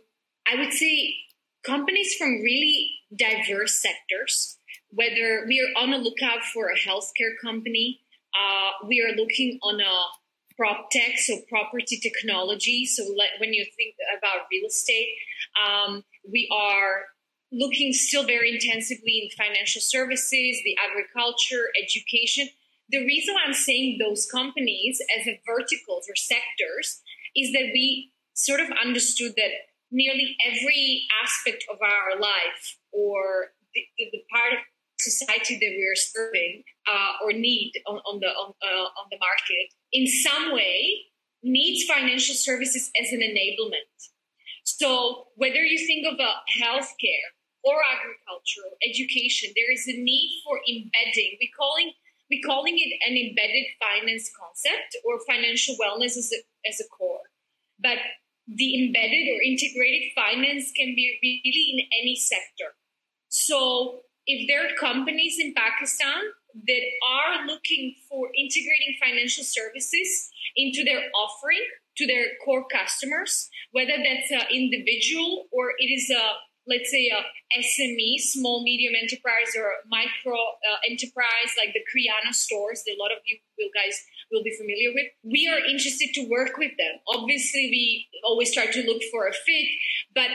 [0.47, 1.15] I would say,
[1.63, 4.57] companies from really diverse sectors
[4.95, 7.99] whether we are on a lookout for a healthcare company,
[8.33, 9.95] uh, we are looking on a
[10.57, 12.85] prop tech, so property technology.
[12.85, 13.03] So
[13.39, 15.09] when you think about real estate,
[15.59, 17.03] um, we are
[17.51, 22.47] looking still very intensively in financial services, the agriculture, education.
[22.89, 27.01] The reason I'm saying those companies as a verticals or sectors
[27.35, 29.51] is that we sort of understood that
[29.91, 34.59] nearly every aspect of our life or the, the part of
[34.99, 39.17] society that we are serving uh, or need on, on the on, uh, on the
[39.19, 41.01] market in some way
[41.43, 44.09] needs financial services as an enablement.
[44.65, 47.29] So whether you think of a healthcare
[47.63, 51.37] or agricultural education, there is a need for embedding.
[51.39, 51.93] We calling
[52.29, 57.21] we calling it an embedded finance concept or financial wellness as a, as a core.
[57.79, 57.99] But
[58.47, 62.73] the embedded or integrated finance can be really in any sector.
[63.29, 66.23] So if there are companies in Pakistan
[66.67, 71.61] that are looking for integrating financial services into their offering
[71.97, 76.23] to their core customers, whether that's an individual or it is a
[76.67, 77.21] let's say a
[77.61, 83.11] SME, small medium enterprise or micro uh, enterprise like the Kriana stores that a lot
[83.11, 85.05] of you will guys will be familiar with.
[85.23, 86.97] We are interested to work with them.
[87.07, 89.67] Obviously, we always try to look for a fit,
[90.13, 90.29] but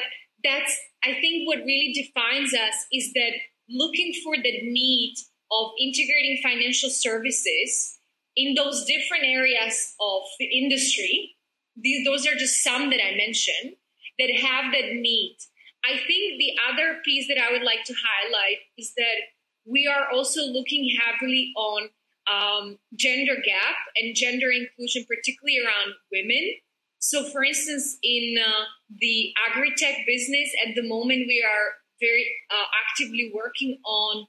[0.44, 3.32] that's I think what really defines us is that
[3.68, 5.14] looking for the need
[5.50, 7.98] of integrating financial services
[8.36, 11.34] in those different areas of the industry.
[11.76, 13.76] These, those are just some that I mentioned
[14.18, 15.36] that have that need.
[15.84, 19.16] I think the other piece that I would like to highlight is that
[19.64, 21.88] we are also looking heavily on
[22.30, 26.54] um, gender gap and gender inclusion, particularly around women.
[26.98, 28.64] So, for instance, in uh,
[28.98, 34.26] the agri-tech business, at the moment, we are very uh, actively working on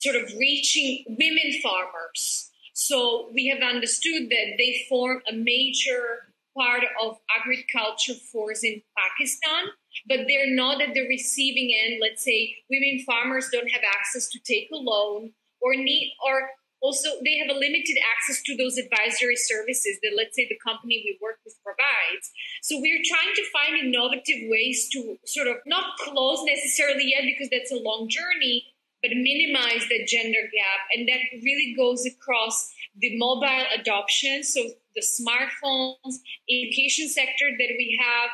[0.00, 2.50] sort of reaching women farmers.
[2.72, 9.66] So we have understood that they form a major part of agriculture force in Pakistan,
[10.08, 12.00] but they're not at the receiving end.
[12.00, 16.50] Let's say women farmers don't have access to take a loan or need or
[16.82, 21.04] also they have a limited access to those advisory services that let's say the company
[21.04, 22.32] we work with provides.
[22.62, 27.50] So we're trying to find innovative ways to sort of not close necessarily yet because
[27.50, 28.64] that's a long journey
[29.02, 30.80] but minimize the gender gap.
[30.94, 34.42] And that really goes across the mobile adoption.
[34.42, 34.60] So
[34.94, 36.14] the smartphones
[36.50, 38.30] education sector that we have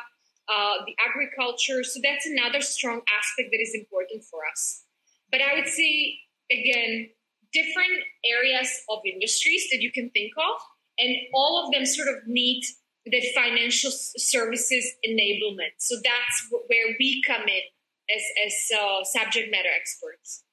[0.49, 4.83] uh, the agriculture so that's another strong aspect that is important for us
[5.31, 6.19] but i would say
[6.51, 7.09] again
[7.53, 10.57] different areas of industries that you can think of,
[10.99, 12.63] and all of them sort of need
[13.05, 15.73] the financial services enablement.
[15.77, 16.37] So that's
[16.67, 17.63] where we come in
[18.11, 20.43] as, as uh, subject matter experts.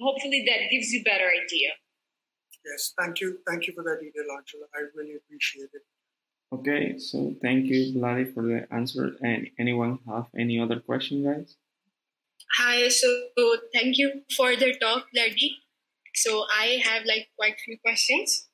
[0.00, 1.70] Hopefully, that gives you a better idea.
[2.64, 3.38] Yes, thank you.
[3.46, 4.66] Thank you for that detail, Angela.
[4.74, 5.82] I really appreciate it.
[6.52, 9.16] Okay, so thank you, Vladi, for the answer.
[9.22, 11.56] And anyone have any other question, guys?
[12.58, 13.08] Hi, so
[13.72, 15.50] thank you for the talk, Vladi.
[16.14, 18.48] So I have like quite few questions.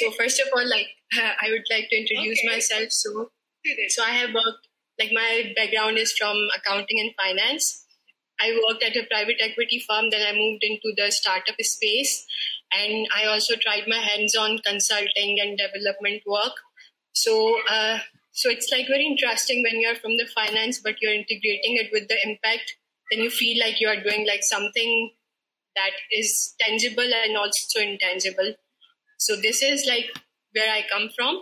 [0.00, 2.54] So first of all, like I would like to introduce okay.
[2.54, 2.90] myself.
[2.90, 3.30] So
[3.88, 7.84] so I have worked like my background is from accounting and finance.
[8.40, 12.26] I worked at a private equity firm, then I moved into the startup space,
[12.76, 16.52] and I also tried my hands on consulting and development work.
[17.12, 17.98] So, uh,
[18.32, 22.08] so it's like very interesting when you're from the finance, but you're integrating it with
[22.08, 22.76] the impact.
[23.10, 25.12] Then you feel like you are doing like something
[25.76, 28.54] that is tangible and also intangible.
[29.18, 30.10] So this is like
[30.52, 31.36] where I come from.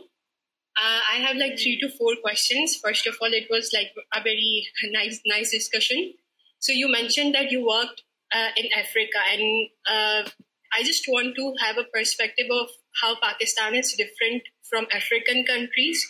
[0.76, 2.76] Uh, I have like three to four questions.
[2.76, 6.14] First of all, it was like a very nice, nice discussion.
[6.60, 8.02] So you mentioned that you worked
[8.32, 10.30] uh, in Africa, and uh,
[10.72, 12.68] I just want to have a perspective of
[13.00, 16.00] how Pakistan is different from African countries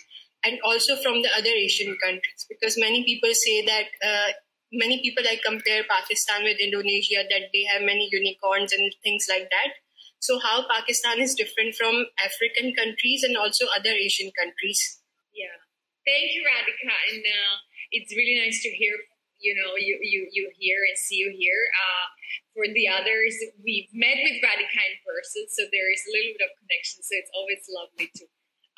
[0.44, 4.30] and also from the other Asian countries, because many people say that uh,
[4.72, 9.46] many people like compare Pakistan with Indonesia that they have many unicorns and things like
[9.50, 9.82] that.
[10.18, 15.02] So how Pakistan is different from African countries and also other Asian countries?
[15.34, 15.58] Yeah,
[16.06, 17.54] thank you, Radhika, and uh,
[17.90, 18.94] it's really nice to hear.
[19.42, 21.62] You know, you you you hear and see you here.
[21.74, 22.06] Uh,
[22.54, 26.46] for the others, we've met with Radhika in person, so there is a little bit
[26.46, 27.02] of connection.
[27.02, 28.24] So it's always lovely to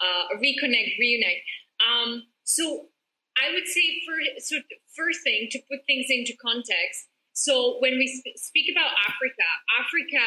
[0.01, 1.45] uh, reconnect, reunite.
[1.85, 2.89] Um, so
[3.37, 4.57] I would say for so
[4.97, 7.13] first thing to put things into context.
[7.35, 10.25] So when we sp- speak about Africa, Africa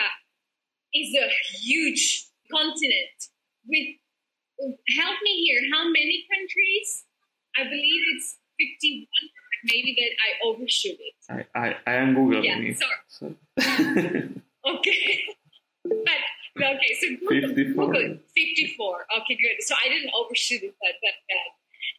[0.94, 1.28] is a
[1.64, 3.18] huge continent
[3.66, 3.96] with
[5.02, 5.62] help me here.
[5.74, 6.90] How many countries?
[7.58, 9.26] I believe it's fifty-one.
[9.68, 11.16] Maybe that I overshoot it.
[11.30, 12.78] I I, I am googling yeah, it.
[13.08, 13.36] So.
[14.74, 15.22] okay,
[15.84, 16.22] but
[16.58, 16.92] okay.
[17.00, 17.86] So Google, 54.
[17.86, 19.06] Google 54.
[19.22, 19.58] Okay, good.
[19.62, 21.50] So I didn't overshoot it that that bad.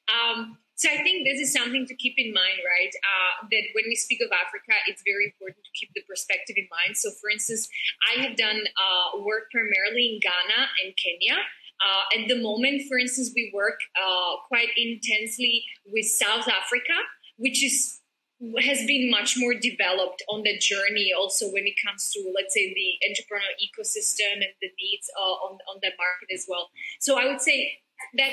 [0.08, 2.94] Um, so I think this is something to keep in mind, right?
[3.02, 6.70] Uh, that when we speak of Africa, it's very important to keep the perspective in
[6.70, 6.96] mind.
[6.96, 7.66] So, for instance,
[8.06, 11.42] I have done uh, work primarily in Ghana and Kenya.
[11.82, 16.94] Uh, at the moment, for instance, we work uh, quite intensely with South Africa,
[17.38, 17.94] which is
[18.62, 22.70] has been much more developed on the journey also when it comes to let's say
[22.70, 26.70] the entrepreneurial ecosystem and the needs uh, on, on the market as well
[27.00, 27.72] so i would say
[28.14, 28.30] that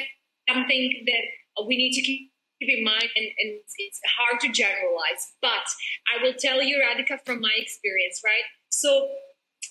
[0.47, 2.31] something that we need to keep
[2.61, 5.33] in mind, and, and it's hard to generalize.
[5.41, 5.65] But
[6.07, 8.45] I will tell you, Radhika, from my experience, right?
[8.69, 9.09] So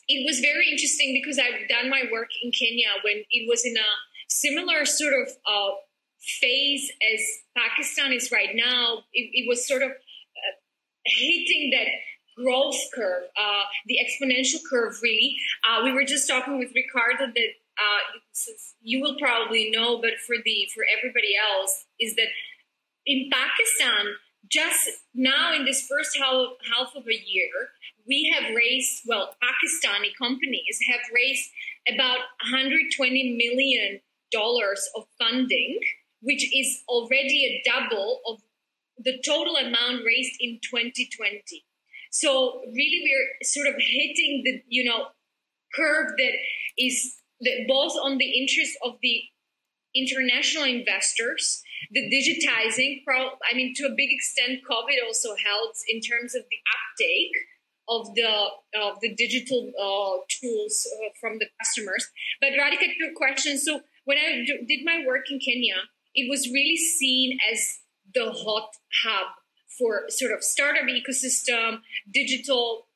[0.09, 3.77] it was very interesting because I've done my work in Kenya when it was in
[3.77, 3.91] a
[4.29, 5.71] similar sort of uh,
[6.41, 7.21] phase as
[7.57, 9.05] Pakistan is right now.
[9.13, 10.55] It, it was sort of uh,
[11.05, 11.89] hitting that
[12.37, 15.37] growth curve, uh, the exponential curve, really.
[15.69, 18.19] Uh, we were just talking with Ricardo that uh,
[18.81, 22.29] you will probably know, but for the for everybody else, is that
[23.07, 24.15] in Pakistan,
[24.49, 27.71] just now in this first half, half of a year,
[28.07, 31.51] we have raised, well, Pakistani companies have raised
[31.93, 34.01] about 120 million
[34.33, 35.79] dollars of funding,
[36.25, 38.41] which is already a double of
[38.99, 41.65] the total amount raised in 2020.
[42.11, 45.07] So really, we're sort of hitting the you know
[45.75, 46.35] curve that
[46.79, 49.23] is the, both on the interest of the
[49.95, 51.63] international investors,
[51.93, 53.05] the digitizing.
[53.05, 57.35] Pro, I mean, to a big extent, COVID also helps in terms of the uptake
[57.89, 62.09] of the of the digital uh, tools uh, from the customers.
[62.41, 63.59] But Radhika, your question.
[63.59, 65.77] So when I did my work in Kenya,
[66.15, 67.79] it was really seen as
[68.15, 68.71] the hot
[69.05, 69.27] hub
[69.79, 71.81] for sort of startup ecosystem,
[72.13, 72.87] digital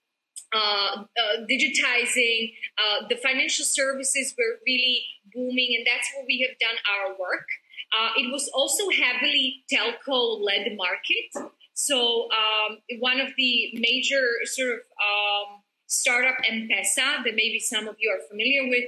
[0.55, 2.53] uh, uh, digitizing.
[2.79, 5.03] Uh, the financial services were really
[5.35, 7.47] booming, and that's where we have done our work.
[7.93, 11.53] Uh, it was also heavily telco-led market.
[11.75, 17.97] So um, one of the major sort of um, startup M-Pesa that maybe some of
[17.99, 18.85] you are familiar with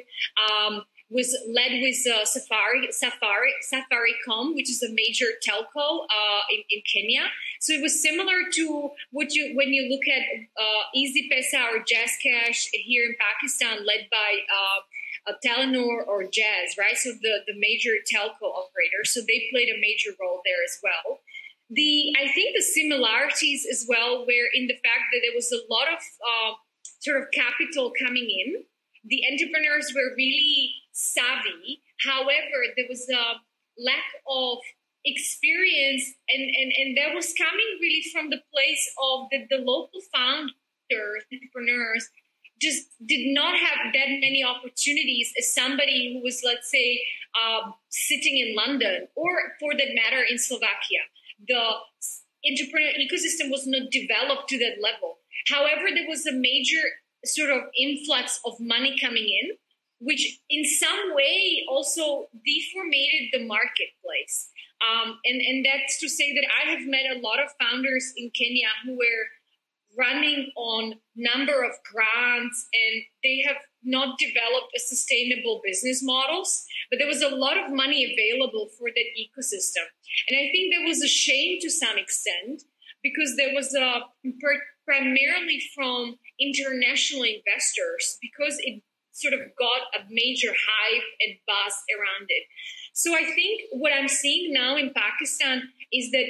[0.50, 6.62] um, was led with uh, Safari, Safari, Safaricom, which is a major telco uh, in,
[6.70, 7.26] in, Kenya.
[7.60, 10.22] So it was similar to what you when you look at
[10.56, 16.96] uh, Easypaisa or JazzCash here in Pakistan, led by uh, Telenor or Jazz, right?
[16.96, 19.02] So the the major telco operator.
[19.04, 21.20] So they played a major role there as well.
[21.70, 25.60] The I think the similarities as well were in the fact that there was a
[25.68, 26.52] lot of uh,
[27.00, 28.62] sort of capital coming in.
[29.04, 31.82] The entrepreneurs were really savvy.
[32.04, 33.40] However, there was a
[33.78, 34.58] lack of
[35.04, 40.00] experience and, and, and that was coming really from the place of the, the local
[40.12, 42.08] founders, entrepreneurs,
[42.60, 47.00] just did not have that many opportunities as somebody who was, let's say,
[47.32, 51.08] uh, sitting in London or for that matter in Slovakia.
[51.48, 51.62] The
[52.44, 55.18] entrepreneur ecosystem was not developed to that level.
[55.48, 56.82] However, there was a major
[57.24, 59.56] sort of influx of money coming in
[60.00, 64.48] which in some way also deformated the marketplace.
[64.80, 68.30] Um, and, and that's to say that I have met a lot of founders in
[68.30, 69.26] Kenya who were
[69.98, 76.98] running on number of grants and they have not developed a sustainable business models but
[76.98, 79.84] there was a lot of money available for that ecosystem
[80.28, 82.62] and i think there was a shame to some extent
[83.02, 84.02] because there was a
[84.84, 88.82] primarily from international investors because it
[89.12, 92.44] sort of got a major hype and buzz around it.
[92.94, 96.26] So I think what I'm seeing now in Pakistan is that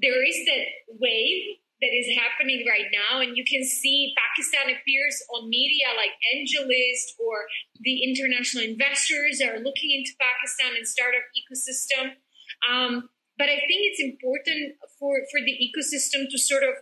[0.00, 0.64] there is that
[1.00, 6.12] wave that is happening right now, and you can see Pakistan appears on media like
[6.36, 7.48] AngelList or
[7.80, 12.20] the international investors are looking into Pakistan and startup ecosystem.
[12.68, 13.08] Um,
[13.38, 16.76] but I think it's important for for the ecosystem to sort of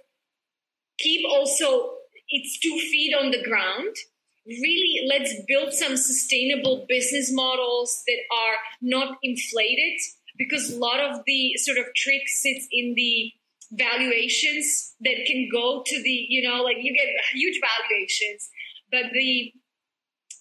[0.98, 1.94] keep also
[2.28, 3.94] its two feet on the ground
[4.48, 10.00] really let's build some sustainable business models that are not inflated
[10.38, 13.32] because a lot of the sort of trick sits in the
[13.72, 18.48] valuations that can go to the you know like you get huge valuations
[18.90, 19.52] but the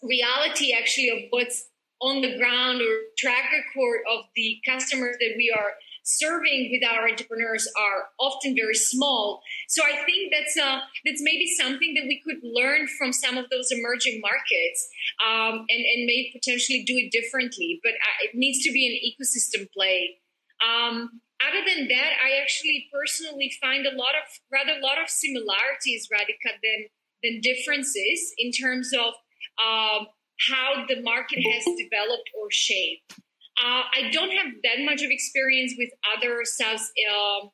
[0.04, 1.68] reality actually of what's
[2.00, 5.72] on the ground or track record of the customers that we are
[6.08, 9.42] serving with our entrepreneurs are often very small.
[9.68, 13.50] So I think that's uh, that's maybe something that we could learn from some of
[13.52, 14.80] those emerging markets
[15.28, 17.80] um, and and maybe potentially do it differently.
[17.84, 20.18] But uh, it needs to be an ecosystem play.
[20.64, 25.10] Um, other than that, I actually personally find a lot of rather a lot of
[25.10, 26.88] similarities, Radhika, than
[27.24, 29.14] than differences in terms of
[29.60, 30.08] um,
[30.50, 33.20] how the market has developed or shaped.
[33.58, 37.48] Uh, I don't have that much of experience with other South uh,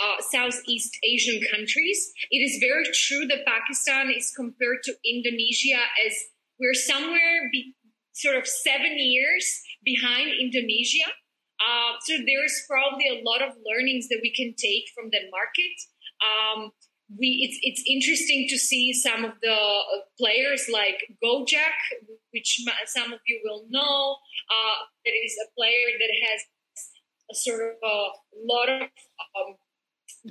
[0.00, 2.12] uh, Southeast Asian countries.
[2.30, 6.14] It is very true that Pakistan is compared to Indonesia as
[6.58, 7.74] we're somewhere be,
[8.12, 9.44] sort of seven years
[9.84, 11.08] behind Indonesia.
[11.60, 15.76] Uh, so there's probably a lot of learnings that we can take from the market.
[16.24, 16.72] Um,
[17.18, 19.82] we it's it's interesting to see some of the uh,
[20.18, 21.78] players like Gojek,
[22.32, 24.16] which some of you will know.
[24.50, 26.40] Uh, that is a player that has
[27.30, 27.96] a sort of a
[28.44, 29.56] lot of um,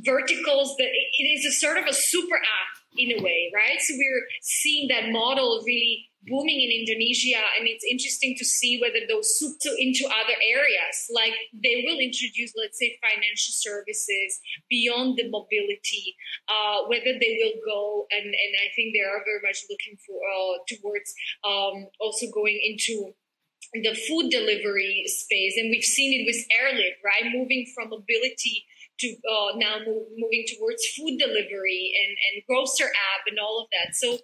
[0.06, 0.76] verticals.
[0.78, 3.80] That it is a sort of a super app in a way, right?
[3.80, 9.02] So we're seeing that model really booming in Indonesia, and it's interesting to see whether
[9.10, 11.10] those soup into other areas.
[11.10, 14.40] Like they will introduce, let's say, financial services
[14.70, 16.16] beyond the mobility.
[16.46, 20.20] Uh, whether they will go, and and I think they are very much looking for
[20.20, 21.10] uh, towards
[21.48, 23.14] um, also going into
[23.74, 27.32] the food delivery space, and we've seen it with Airlift, right?
[27.34, 28.68] Moving from mobility
[29.02, 33.96] to uh, now move, moving towards food delivery and, and GrocerApp and all of that.
[33.96, 34.18] So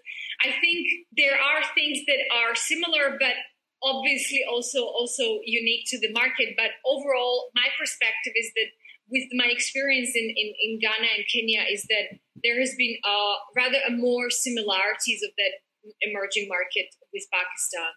[0.45, 3.35] I think there are things that are similar, but
[3.83, 6.55] obviously also also unique to the market.
[6.57, 8.69] But overall, my perspective is that
[9.09, 13.35] with my experience in, in, in Ghana and Kenya is that there has been uh,
[13.55, 15.53] rather a more similarities of that
[16.01, 17.91] emerging market with Pakistan.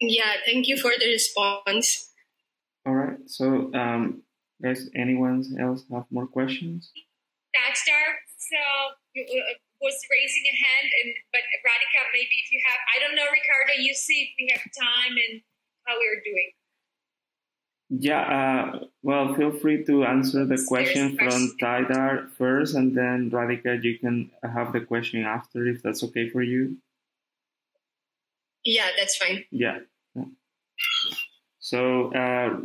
[0.00, 2.10] Yeah, thank you for the response.
[2.86, 3.18] All right.
[3.26, 4.22] So, um,
[4.62, 6.92] does anyone else have more questions?
[7.54, 8.06] Dagstar,
[8.38, 8.58] so
[9.20, 13.26] uh, was raising a hand, and but Radhika, maybe if you have, I don't know,
[13.30, 15.42] Ricardo, you see if we have time and
[15.86, 16.50] how we're doing.
[17.90, 23.82] Yeah, uh, well, feel free to answer the question from Tidar first, and then Radhika,
[23.84, 26.78] you can have the question after if that's okay for you.
[28.64, 29.44] Yeah, that's fine.
[29.50, 29.80] Yeah.
[31.60, 32.56] So uh,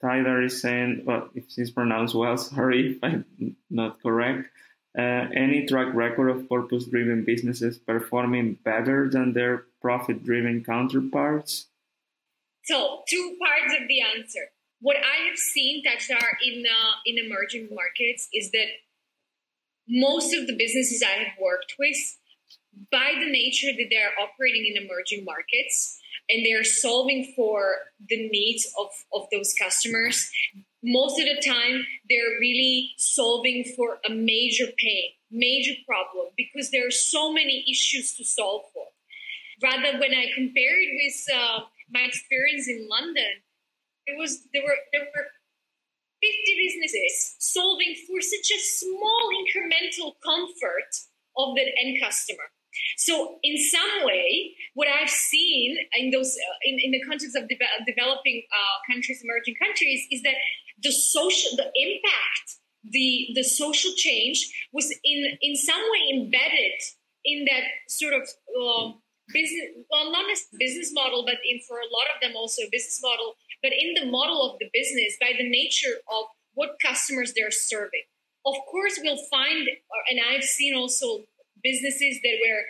[0.00, 4.48] Tyler is saying, well, if it's pronounced well, sorry if I'm not correct.
[4.96, 11.66] Uh, any track record of purpose driven businesses performing better than their profit driven counterparts?
[12.64, 14.52] So, two parts of the answer.
[14.80, 18.66] What I have seen, Touchstar, in, uh, in emerging markets is that
[19.88, 21.96] most of the businesses I have worked with,
[22.90, 27.76] by the nature that they're operating in emerging markets, and they're solving for
[28.08, 30.30] the needs of, of those customers.
[30.82, 36.86] Most of the time, they're really solving for a major pain, major problem, because there
[36.86, 38.86] are so many issues to solve for.
[39.62, 41.60] Rather, when I compare it with uh,
[41.90, 43.40] my experience in London,
[44.06, 45.26] it was there were there were
[46.20, 50.90] 50 businesses solving for such a small incremental comfort
[51.36, 52.44] of the end customer.
[52.96, 57.48] So, in some way, what I've seen in those uh, in, in the context of
[57.48, 60.34] de- developing uh, countries, emerging countries, is that
[60.82, 62.46] the social, the impact,
[62.84, 66.78] the the social change was in in some way embedded
[67.24, 68.22] in that sort of
[68.60, 69.00] um,
[69.32, 73.00] business, well, not as business model, but in for a lot of them also business
[73.02, 77.50] model, but in the model of the business by the nature of what customers they're
[77.50, 78.04] serving.
[78.46, 81.24] Of course, we'll find, uh, and I've seen also
[81.64, 82.62] businesses that were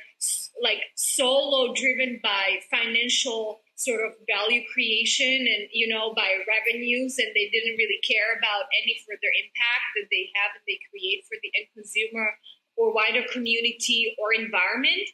[0.63, 7.29] like solo driven by financial sort of value creation and you know by revenues and
[7.35, 11.35] they didn't really care about any further impact that they have that they create for
[11.43, 12.39] the end consumer
[12.79, 15.07] or wider community or environment.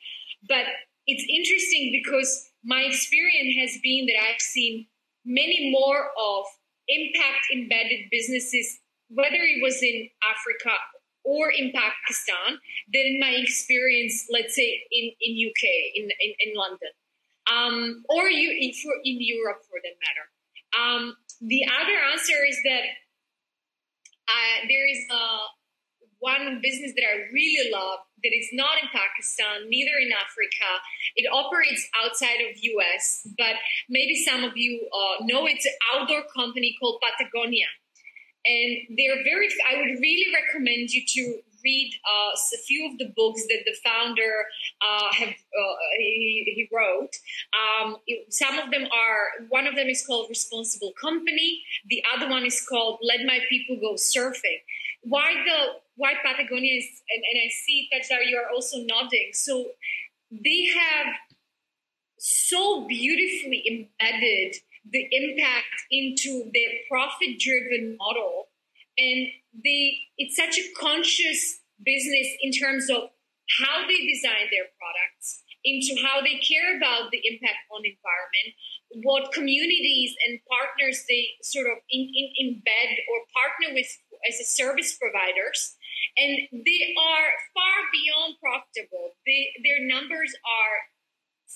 [0.49, 0.65] But
[1.07, 4.87] it's interesting because my experience has been that i've seen
[5.25, 6.45] many more of
[6.89, 8.79] impact embedded businesses
[9.09, 10.77] whether it was in africa
[11.25, 12.59] or in Pakistan
[12.93, 15.65] than in my experience, let's say in, in UK,
[15.95, 16.93] in, in, in London,
[17.51, 20.27] um, or you, in, for, in Europe for that matter.
[20.73, 22.85] Um, the other answer is that
[24.29, 25.21] uh, there is a,
[26.21, 30.69] one business that I really love that is not in Pakistan, neither in Africa.
[31.17, 33.57] It operates outside of US, but
[33.89, 37.67] maybe some of you uh, know it's an outdoor company called Patagonia
[38.45, 43.13] and they're very i would really recommend you to read uh, a few of the
[43.17, 44.47] books that the founder
[44.81, 47.11] uh, have uh, he, he, wrote.
[47.53, 47.97] Um,
[48.29, 51.63] some of them are one of them is called responsible company.
[51.89, 54.61] The other one is called let my people go surfing.
[55.03, 59.31] Why the why patagonia is and, and i see that you are also nodding.
[59.33, 59.67] So
[60.31, 61.15] they have
[62.19, 64.57] so beautifully embedded
[64.89, 68.49] the impact into their profit driven model.
[68.99, 69.29] And
[69.65, 73.11] they it's such a conscious business in terms of
[73.65, 78.55] how they design their products into how they care about the impact on environment
[79.03, 83.87] what communities and partners they sort of in, in, embed or partner with
[84.29, 85.77] as a service providers.
[86.19, 89.15] And they are far beyond profitable.
[89.27, 90.77] They, their numbers are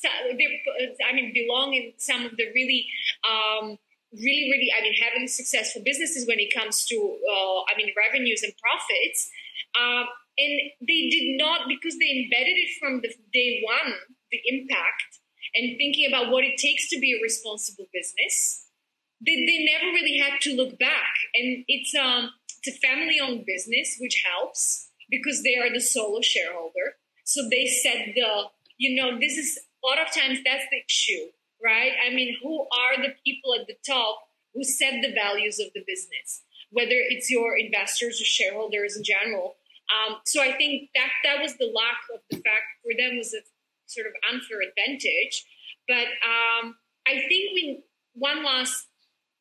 [0.04, 2.86] I mean, belong in some of the really,
[3.28, 3.78] um,
[4.12, 8.42] really, really, I mean, having successful businesses when it comes to, uh, I mean, revenues
[8.42, 9.30] and profits.
[9.78, 10.04] Uh,
[10.36, 13.94] and they did not, because they embedded it from the day one,
[14.30, 15.20] the impact,
[15.54, 18.66] and thinking about what it takes to be a responsible business.
[19.24, 21.14] They, they never really had to look back.
[21.34, 26.20] And it's, um, it's a family owned business, which helps because they are the solo
[26.20, 26.98] shareholder.
[27.24, 28.44] So they set the,
[28.78, 31.30] you know, this is a lot of times that's the issue,
[31.62, 31.92] right?
[32.06, 34.18] I mean, who are the people at the top
[34.54, 39.56] who set the values of the business, whether it's your investors or shareholders in general?
[39.92, 43.34] Um, so I think that that was the lack of the fact for them was
[43.34, 43.44] a
[43.86, 45.44] sort of unfair advantage.
[45.86, 46.76] But um,
[47.06, 48.86] I think we, one last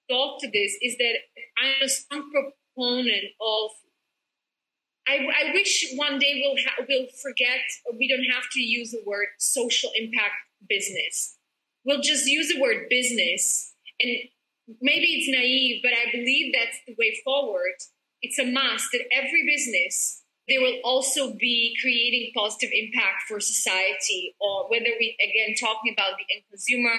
[0.09, 1.15] thought to this is that
[1.57, 3.71] I'm a strong proponent of
[5.07, 7.59] I, I wish one day we'll ha- we'll forget
[7.97, 10.33] we don't have to use the word social impact
[10.67, 11.37] business.
[11.85, 14.11] We'll just use the word business, and
[14.81, 17.75] maybe it's naive, but I believe that's the way forward.
[18.21, 24.35] It's a must that every business they will also be creating positive impact for society,
[24.39, 26.95] or whether we again talking about the end consumer,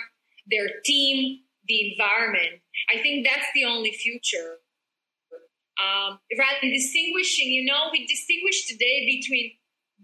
[0.50, 2.60] their team, the environment.
[2.94, 4.58] I think that's the only future.
[5.74, 9.52] Um, rather distinguishing, you know, we distinguish today between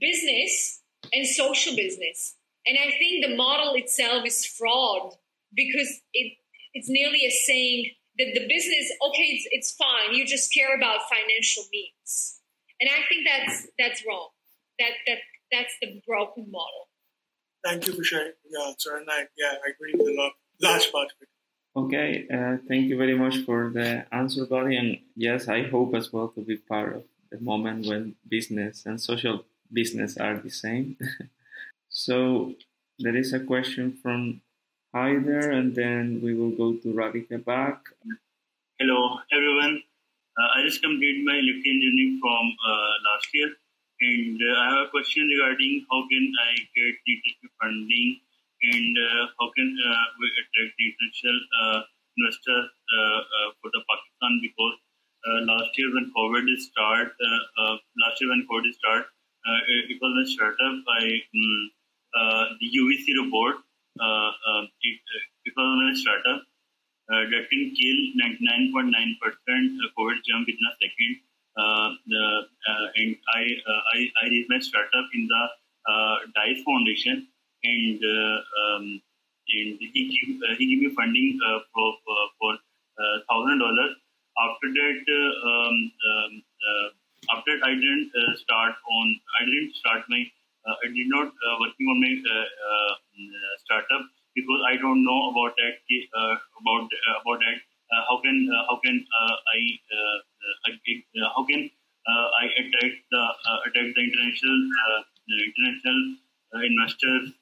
[0.00, 2.36] business and social business.
[2.66, 5.14] And I think the model itself is fraud
[5.54, 6.36] because it,
[6.74, 11.00] it's nearly a saying that the business, okay, it's, it's fine, you just care about
[11.08, 12.40] financial means.
[12.80, 14.30] And I think that's that's wrong.
[14.78, 15.18] That that
[15.52, 16.88] that's the broken model.
[17.62, 20.30] Thank you for sharing your answer, and I yeah, I agree with a
[20.62, 21.28] large part of it.
[21.80, 24.76] Okay, uh, thank you very much for the answer, buddy.
[24.76, 29.00] And yes, I hope as well to be part of the moment when business and
[29.00, 30.98] social business are the same.
[31.88, 32.52] so
[32.98, 34.42] there is a question from
[34.94, 37.80] Haider, and then we will go to Radhika back.
[38.78, 39.80] Hello, everyone.
[40.36, 43.50] Uh, I just completed my electrical engineering from uh, last year,
[44.04, 48.20] and uh, I have a question regarding how can I get the funding
[48.62, 51.80] and uh, how can uh, we attract the international uh,
[52.16, 52.68] investors
[53.60, 54.76] for the Pakistan because
[55.48, 57.12] last year when COVID started,
[58.04, 59.08] last year when COVID started,
[59.68, 63.56] it, it, was a startup by um, the UVC report.
[63.96, 64.98] It,
[65.44, 66.42] it was a startup
[67.10, 68.86] uh, that can kill 99.9%
[69.98, 71.12] COVID jump within a second.
[71.58, 72.24] Uh, the,
[72.70, 75.42] uh, and I, I, I raised my startup in the
[76.36, 77.26] DICE Foundation,
[77.64, 79.02] and uh, um,
[79.50, 83.96] and he give, uh, he gave me funding uh, for uh, for uh, thousand dollars.
[84.38, 85.76] After that, uh, um,
[86.08, 86.32] um,
[87.36, 89.06] after that, I didn't start on.
[89.40, 90.22] I didn't start my.
[90.66, 92.12] I did not working on my
[93.64, 94.04] startup
[94.36, 95.80] because I don't know about that
[96.60, 96.88] about
[97.20, 97.58] about that.
[98.08, 98.36] how can
[98.68, 99.04] how can
[99.52, 99.60] I,
[100.68, 100.72] I
[101.36, 101.70] how can
[102.06, 103.22] I attract the
[103.66, 104.58] attract the international
[105.28, 106.00] international
[106.70, 107.39] investors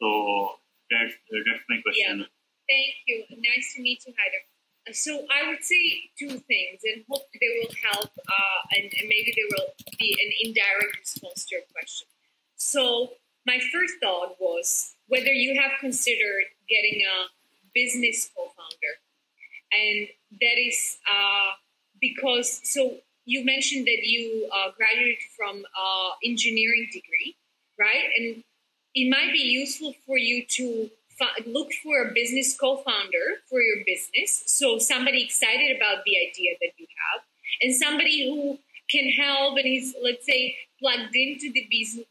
[0.00, 0.56] so
[0.90, 2.18] that's uh, my question.
[2.18, 2.30] Yeah.
[2.68, 3.24] Thank you.
[3.30, 4.42] Nice to meet you, Haider.
[4.88, 9.08] Uh, so I would say two things, and hope they will help, uh, and, and,
[9.08, 12.06] maybe they will be an indirect response to your question.
[12.56, 13.12] So
[13.46, 17.26] my first thought was whether you have considered getting a
[17.74, 18.94] business co-founder,
[19.72, 20.08] and
[20.40, 21.52] that is uh,
[22.00, 27.36] because so you mentioned that you uh, graduated from uh, engineering degree,
[27.78, 28.08] right?
[28.18, 28.42] And
[29.00, 30.90] it might be useful for you to
[31.46, 34.42] look for a business co-founder for your business.
[34.46, 37.22] So somebody excited about the idea that you have
[37.60, 38.58] and somebody who
[38.90, 41.66] can help and is let's say plugged into the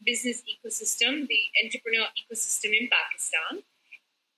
[0.05, 3.63] business ecosystem the entrepreneur ecosystem in pakistan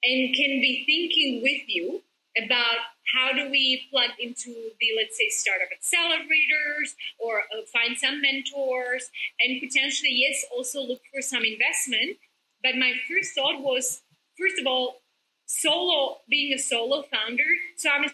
[0.04, 2.02] and can be thinking with you
[2.38, 2.80] about
[3.14, 9.12] how do we plug into the let's say startup accelerators or uh, find some mentors
[9.42, 12.18] and potentially yes also look for some investment
[12.64, 14.02] but my first thought was,
[14.38, 15.02] first of all,
[15.46, 17.44] solo, being a solo founder.
[17.78, 18.10] So I'm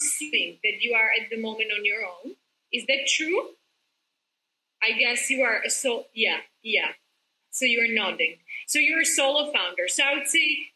[0.00, 2.34] assuming that you are at the moment on your own.
[2.72, 3.50] Is that true?
[4.82, 6.92] I guess you are a so yeah, yeah.
[7.50, 8.38] So you're nodding.
[8.66, 9.86] So you're a solo founder.
[9.86, 10.72] So I would say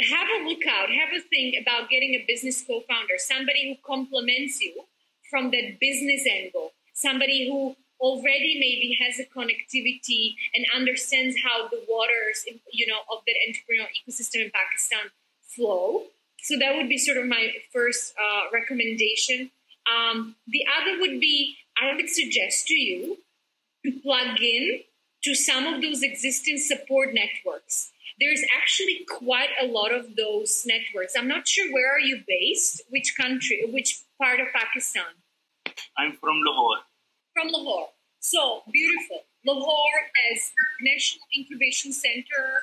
[0.00, 4.60] have a look out, have a think about getting a business co-founder, somebody who complements
[4.60, 4.84] you
[5.30, 11.80] from that business angle, somebody who already maybe has a connectivity and understands how the
[11.88, 16.02] waters, you know, of that entrepreneurial ecosystem in Pakistan flow.
[16.42, 19.52] So that would be sort of my first uh, recommendation.
[19.86, 23.18] Um, the other would be I would suggest to you
[23.84, 24.80] to plug in
[25.22, 27.92] to some of those existing support networks.
[28.20, 31.14] There's actually quite a lot of those networks.
[31.16, 35.04] I'm not sure where are you based, which country, which part of Pakistan.
[35.96, 36.78] I'm from Lahore
[37.32, 37.90] from Lahore.
[38.20, 39.26] So beautiful.
[39.44, 42.62] Lahore has National Incubation Center.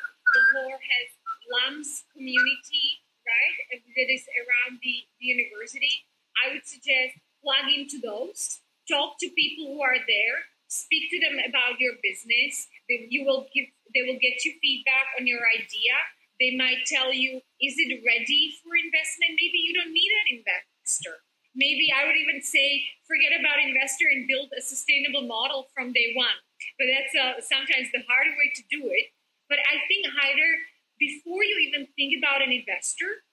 [0.55, 1.07] Lahore has
[1.51, 3.81] LUMS community, right?
[3.81, 6.05] That is around the, the university.
[6.39, 8.61] I would suggest plug into those.
[8.87, 10.47] Talk to people who are there.
[10.69, 12.69] Speak to them about your business.
[12.87, 13.67] They, you will give.
[13.93, 15.97] They will get you feedback on your idea.
[16.39, 19.33] They might tell you, is it ready for investment?
[19.33, 24.27] Maybe you don't need an investor maybe I would even say forget about investor and
[24.27, 26.37] build a sustainable model from day one.
[26.77, 29.13] But that's uh, sometimes the harder way to do it.
[29.49, 30.53] But I think Haider,
[30.99, 33.25] before you even think about an investor,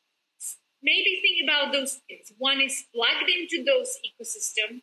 [0.83, 2.33] maybe think about those things.
[2.39, 4.83] One is plugged into those ecosystem.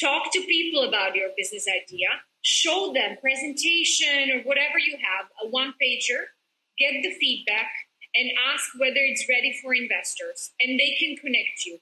[0.00, 2.08] talk to people about your business idea,
[2.42, 6.34] show them presentation or whatever you have, a one pager,
[6.78, 7.70] get the feedback,
[8.14, 11.78] and ask whether it's ready for investors, and they can connect you.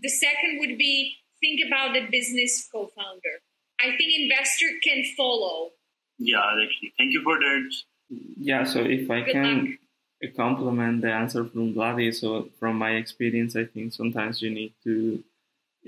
[0.00, 3.40] The second would be think about the business co-founder.
[3.80, 5.70] I think investor can follow.
[6.18, 6.92] Yeah, actually.
[6.96, 7.70] Thank you for that.
[8.38, 9.78] Yeah, so if I Good can
[10.36, 15.24] complement the answer from Vladi, so from my experience, I think sometimes you need to,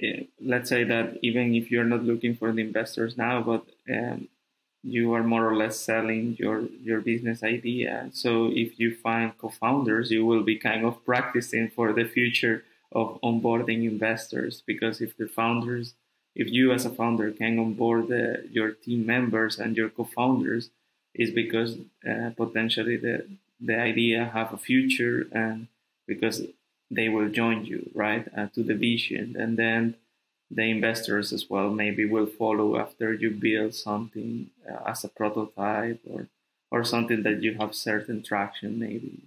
[0.02, 4.28] uh, let's say that even if you're not looking for the investors now, but um,
[4.82, 8.10] you are more or less selling your your business idea.
[8.12, 12.64] So if you find co-founders, you will be kind of practicing for the future
[12.94, 15.94] of onboarding investors because if the founders
[16.34, 18.08] if you as a founder can onboard
[18.50, 20.70] your team members and your co-founders
[21.14, 21.78] is because
[22.08, 23.26] uh, potentially the
[23.60, 25.68] the idea have a future and
[26.06, 26.42] because
[26.90, 29.36] they will join you right uh, to the vision.
[29.38, 29.96] And then
[30.50, 36.00] the investors as well maybe will follow after you build something uh, as a prototype
[36.08, 36.28] or
[36.70, 39.22] or something that you have certain traction maybe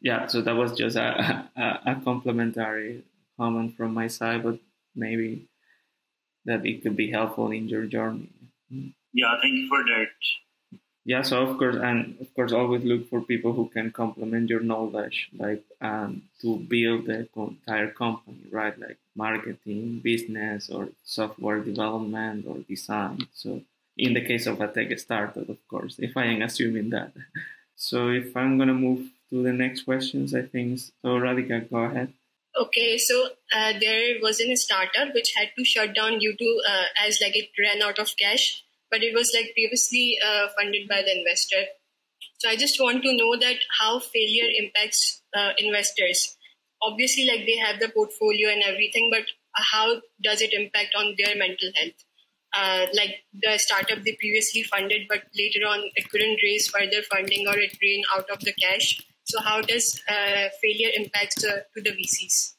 [0.00, 3.02] yeah so that was just a, a, a complimentary
[3.36, 4.58] comment from my side but
[4.94, 5.48] maybe
[6.44, 8.30] that it could be helpful in your journey.
[9.12, 10.08] Yeah, thank you for that.
[11.04, 14.60] yeah so of course and of course always look for people who can complement your
[14.60, 18.78] knowledge like um, to build the entire company right?
[18.78, 23.26] Like marketing business or software development or design.
[23.32, 23.62] So
[23.96, 27.12] in the case of a tech startup of course if i am assuming that.
[27.80, 31.78] So if i'm going to move to the next questions i think so radhika go
[31.78, 32.12] ahead
[32.56, 36.84] Okay, so uh, there was a startup which had to shut down due to uh,
[37.06, 41.02] as like it ran out of cash, but it was like previously uh, funded by
[41.02, 41.62] the investor.
[42.38, 46.36] So I just want to know that how failure impacts uh, investors.
[46.82, 51.36] Obviously, like they have the portfolio and everything, but how does it impact on their
[51.36, 52.04] mental health?
[52.56, 57.46] Uh, like the startup they previously funded, but later on it couldn't raise further funding
[57.46, 58.98] or it ran out of the cash.
[59.28, 62.54] So how does uh, failure impact to, to the VCs?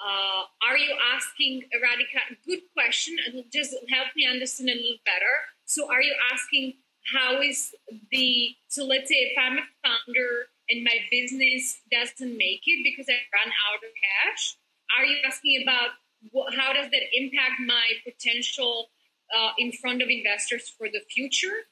[0.00, 2.36] Uh, are you asking, Radhika?
[2.46, 3.16] Good question.
[3.28, 5.34] It'll just help me understand a little better.
[5.66, 6.74] So, are you asking
[7.14, 7.74] how is
[8.10, 8.86] the so?
[8.86, 13.52] Let's say if I'm a founder and my business doesn't make it because I run
[13.68, 14.56] out of cash,
[14.96, 15.90] are you asking about
[16.32, 18.88] what, how does that impact my potential
[19.36, 21.68] uh, in front of investors for the future?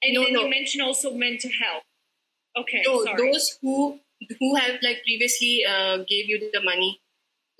[0.00, 0.42] And No, then no.
[0.44, 1.82] you mentioned also mental health.
[2.56, 3.16] Okay, So sorry.
[3.32, 3.98] those who
[4.40, 7.00] who have like previously uh, gave you the money,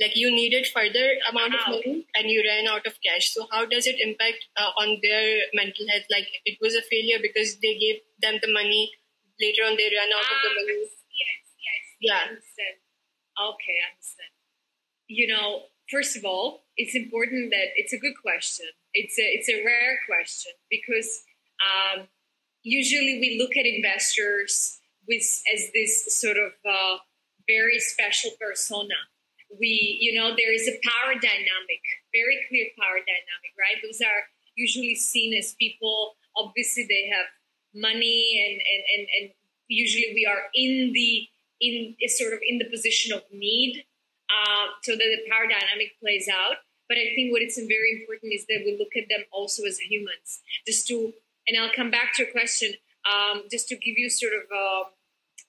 [0.00, 3.32] like you needed further amount of money and you ran out of cash.
[3.34, 6.06] So how does it impact uh, on their mental health?
[6.10, 8.92] Like it was a failure because they gave them the money.
[9.40, 10.78] Later on, they ran out of the Ah, money.
[10.78, 12.14] Yes, yes, Yeah.
[12.14, 12.76] I understand.
[13.34, 14.32] Okay, I understand.
[15.08, 18.66] You know, first of all, it's important that it's a good question.
[18.94, 21.24] It's a it's a rare question because
[21.60, 22.08] um,
[22.62, 26.98] usually we look at investors with as this sort of uh,
[27.46, 28.96] very special persona.
[29.58, 31.82] We, you know, there is a power dynamic,
[32.12, 33.78] very clear power dynamic, right?
[33.82, 34.26] Those are
[34.56, 36.16] usually seen as people.
[36.36, 37.26] Obviously, they have
[37.74, 39.30] money, and and and, and
[39.68, 41.28] usually we are in the
[41.60, 43.84] in is sort of in the position of need,
[44.30, 46.56] uh, so that the power dynamic plays out.
[46.88, 49.78] But I think what is very important is that we look at them also as
[49.78, 51.12] humans, just to.
[51.46, 52.72] And I'll come back to your question,
[53.10, 54.82] um, just to give you sort of a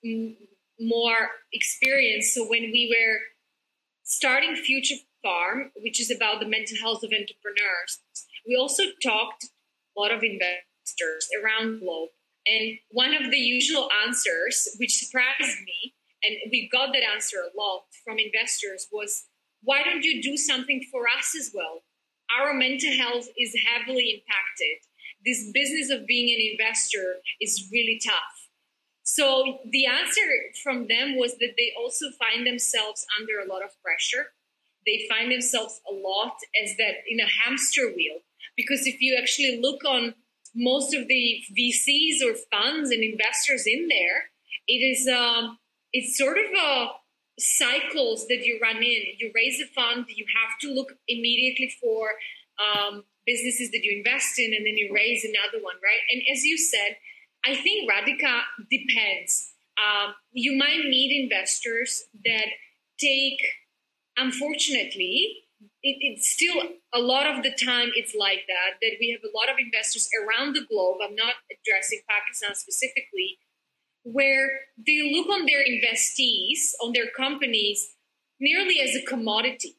[0.08, 0.36] m-
[0.80, 2.32] more experience.
[2.34, 3.18] So when we were
[4.04, 8.00] starting Future Farm, which is about the mental health of entrepreneurs,
[8.46, 9.44] we also talked
[9.96, 12.10] a lot of investors around the globe.
[12.46, 17.60] And one of the usual answers, which surprised me, and we got that answer a
[17.60, 19.24] lot from investors, was
[19.62, 21.82] why don't you do something for us as well?
[22.38, 24.78] Our mental health is heavily impacted.
[25.26, 28.48] This business of being an investor is really tough.
[29.02, 30.22] So the answer
[30.62, 34.32] from them was that they also find themselves under a lot of pressure.
[34.86, 38.18] They find themselves a lot as that in a hamster wheel.
[38.56, 40.14] Because if you actually look on
[40.54, 44.30] most of the VCs or funds and investors in there,
[44.66, 45.58] it is um,
[45.92, 46.88] it's sort of a
[47.38, 49.02] cycles that you run in.
[49.18, 52.10] You raise a fund, you have to look immediately for
[52.58, 56.04] um, businesses that you invest in, and then you raise another one, right?
[56.12, 56.96] And as you said,
[57.44, 59.52] I think Radhika depends.
[59.76, 62.46] Um, you might meet investors that
[62.98, 63.40] take,
[64.16, 65.42] unfortunately,
[65.82, 66.62] it, it's still
[66.94, 70.08] a lot of the time it's like that, that we have a lot of investors
[70.22, 70.98] around the globe.
[71.02, 73.38] I'm not addressing Pakistan specifically,
[74.02, 74.48] where
[74.78, 77.94] they look on their investees, on their companies,
[78.40, 79.76] nearly as a commodity.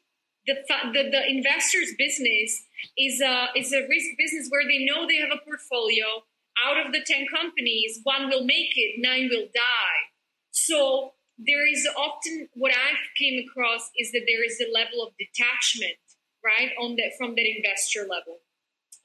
[0.48, 0.56] the,
[0.92, 2.64] the, the investor's business
[2.96, 6.24] is a, is a risk business where they know they have a portfolio.
[6.64, 10.02] Out of the 10 companies, one will make it, nine will die.
[10.50, 15.14] So there is often what I've came across is that there is a level of
[15.18, 15.98] detachment,
[16.44, 18.42] right, on that from that investor level.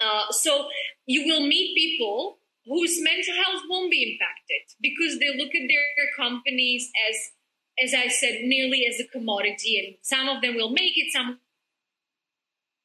[0.02, 0.68] Uh, so
[1.06, 6.10] you will meet people whose mental health won't be impacted because they look at their
[6.18, 7.16] companies as
[7.82, 11.40] as I said, nearly as a commodity, and some of them will make it, some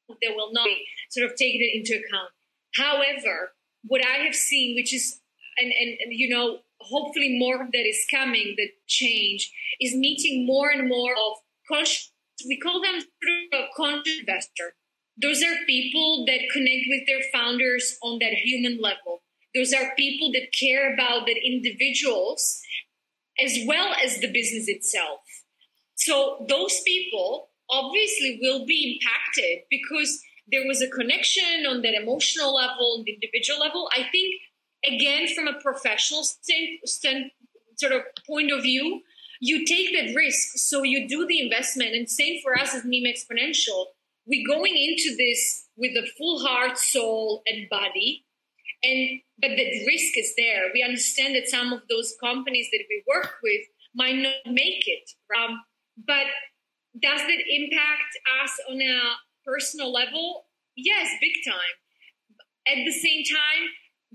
[0.09, 0.67] of them will not
[1.09, 2.31] sort of taken it into account.
[2.75, 3.53] However,
[3.83, 5.19] what I have seen, which is,
[5.57, 10.45] and, and, and you know, hopefully more of that is coming, the change, is meeting
[10.45, 11.37] more and more of
[11.67, 12.11] conscious,
[12.47, 14.73] we call them sort of a conscious investor.
[15.21, 19.21] Those are people that connect with their founders on that human level.
[19.53, 22.61] Those are people that care about the individuals
[23.43, 25.21] as well as the business itself.
[25.95, 32.55] So those people obviously will be impacted because there was a connection on that emotional
[32.55, 33.89] level, and the individual level.
[33.95, 34.35] I think,
[34.85, 37.31] again, from a professional stand, stand,
[37.77, 39.01] sort of point of view,
[39.39, 40.57] you take that risk.
[40.57, 41.95] So you do the investment.
[41.95, 43.85] And same for us as Neem Exponential.
[44.25, 48.25] We're going into this with a full heart, soul, and body
[48.83, 50.69] and but the risk is there.
[50.73, 53.61] We understand that some of those companies that we work with
[53.95, 55.11] might not make it.
[55.35, 55.61] Um,
[56.05, 56.27] but
[57.01, 58.11] does that impact
[58.43, 58.99] us on a
[59.45, 60.45] personal level?
[60.75, 61.75] Yes, big time.
[62.67, 63.69] At the same time,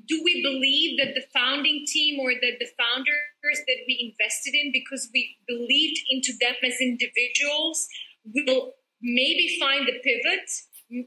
[0.08, 4.72] do we believe that the founding team or that the founders that we invested in
[4.72, 7.86] because we believed into them as individuals
[8.34, 10.50] will maybe find the pivot?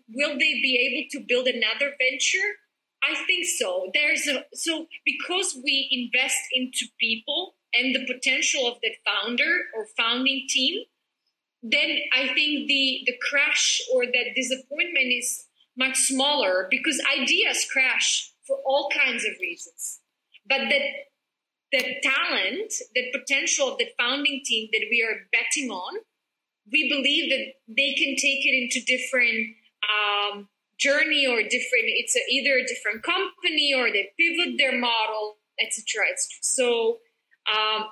[0.10, 2.48] Will they be able to build another venture?
[3.04, 3.92] I think so.
[3.94, 9.86] There's a so because we invest into people and the potential of that founder or
[9.98, 10.84] founding team,
[11.64, 15.46] then I think the the crash or that disappointment is
[15.78, 20.00] much smaller because ideas crash for all kinds of reasons.
[20.48, 20.82] But that
[21.72, 26.00] the talent, the potential of the founding team that we are betting on,
[26.72, 29.56] we believe that they can take it into different
[29.88, 30.48] um,
[30.80, 36.06] journey or different it's a, either a different company or they pivot their model etc
[36.42, 37.00] so
[37.52, 37.86] um,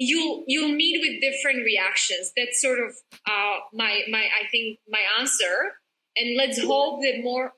[0.00, 2.32] you'll you'll meet with different reactions.
[2.36, 2.96] That's sort of
[3.28, 5.76] uh, my my i think my answer.
[6.16, 7.52] And let's hope that more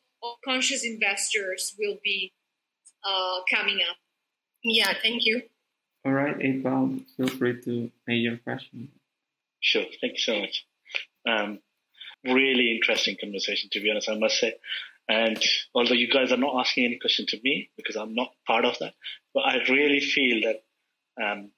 [0.44, 2.32] conscious investors will be
[3.02, 3.96] uh, coming up.
[4.62, 5.42] Yeah thank you.
[6.04, 8.88] All right April, feel free to make your question.
[9.60, 10.66] Sure thank you so much.
[11.26, 11.60] Um,
[12.24, 14.54] really interesting conversation, to be honest, I must say.
[15.08, 15.42] And
[15.74, 18.78] although you guys are not asking any question to me because I'm not part of
[18.80, 18.94] that,
[19.34, 20.62] but I really feel that
[21.22, 21.50] um,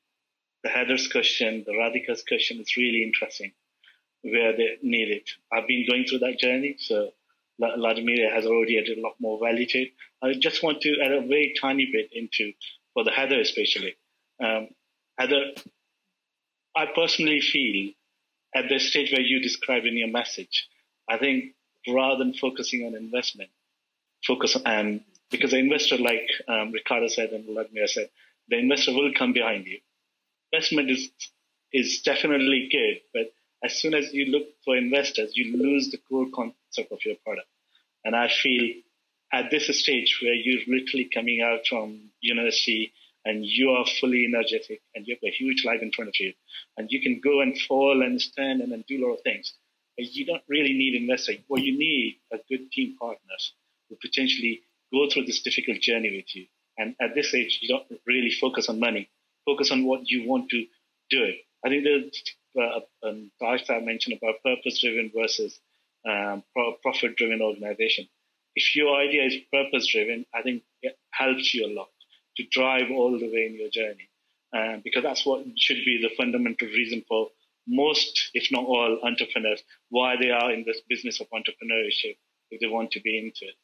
[0.64, 3.52] the Heather's question, the Radhika's question is really interesting
[4.22, 5.28] where they need it.
[5.52, 7.10] I've been going through that journey, so
[7.60, 9.92] Vladimir has already added a lot more value to it.
[10.22, 12.52] I just want to add a very tiny bit into,
[12.94, 13.94] for the Heather especially.
[14.42, 14.68] Um,
[15.18, 15.52] Heather,
[16.74, 17.92] I personally feel
[18.54, 20.68] at the stage where you describe in your message.
[21.08, 21.54] I think
[21.86, 23.50] rather than focusing on investment,
[24.26, 28.08] focus on because the investor, like um, Ricardo said and Vladimir said,
[28.48, 29.80] the investor will come behind you.
[30.54, 31.10] Investment is
[31.72, 33.32] is definitely good, but
[33.64, 37.48] as soon as you look for investors, you lose the core concept of your product.
[38.04, 38.74] And I feel
[39.32, 42.92] at this stage where you're literally coming out from university
[43.24, 46.34] and you are fully energetic and you have a huge life in front of you
[46.76, 49.54] and you can go and fall and stand and, and do a lot of things.
[49.96, 51.38] But you don't really need investors.
[51.48, 53.54] What you need are good team partners
[53.88, 56.46] who potentially go through this difficult journey with you.
[56.78, 59.08] And at this age, you don't really focus on money.
[59.46, 60.66] Focus on what you want to
[61.10, 61.32] do.
[61.64, 62.10] I think the
[62.60, 65.58] uh, um, I mentioned about purpose-driven versus
[66.08, 66.42] um,
[66.82, 68.08] profit-driven organization.
[68.54, 71.88] If your idea is purpose-driven, I think it helps you a lot
[72.36, 74.08] to drive all the way in your journey.
[74.56, 77.28] Uh, because that's what should be the fundamental reason for
[77.66, 82.16] most, if not all, entrepreneurs why they are in this business of entrepreneurship
[82.50, 83.56] if they want to be into it.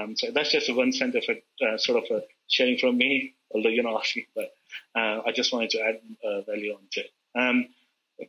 [0.00, 3.34] Um, so that's just one cent of a uh, sort of a sharing from me,
[3.52, 4.52] although you're not asking, but
[4.94, 7.10] uh, I just wanted to add uh, value onto it.
[7.38, 7.66] Um,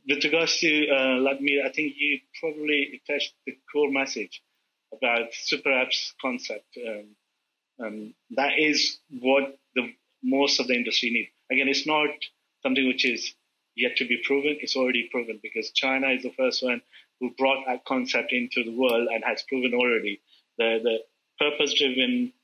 [0.07, 4.41] with regards to uh, Vladimir, I think you probably touched the core message
[4.93, 6.77] about super apps concept.
[6.77, 7.05] Um,
[7.83, 9.93] um, that is what the
[10.23, 11.29] most of the industry need.
[11.51, 12.09] Again, it's not
[12.63, 13.33] something which is
[13.75, 14.57] yet to be proven.
[14.61, 16.81] It's already proven because China is the first one
[17.19, 20.21] who brought that concept into the world and has proven already
[20.57, 20.97] the the
[21.39, 21.73] purpose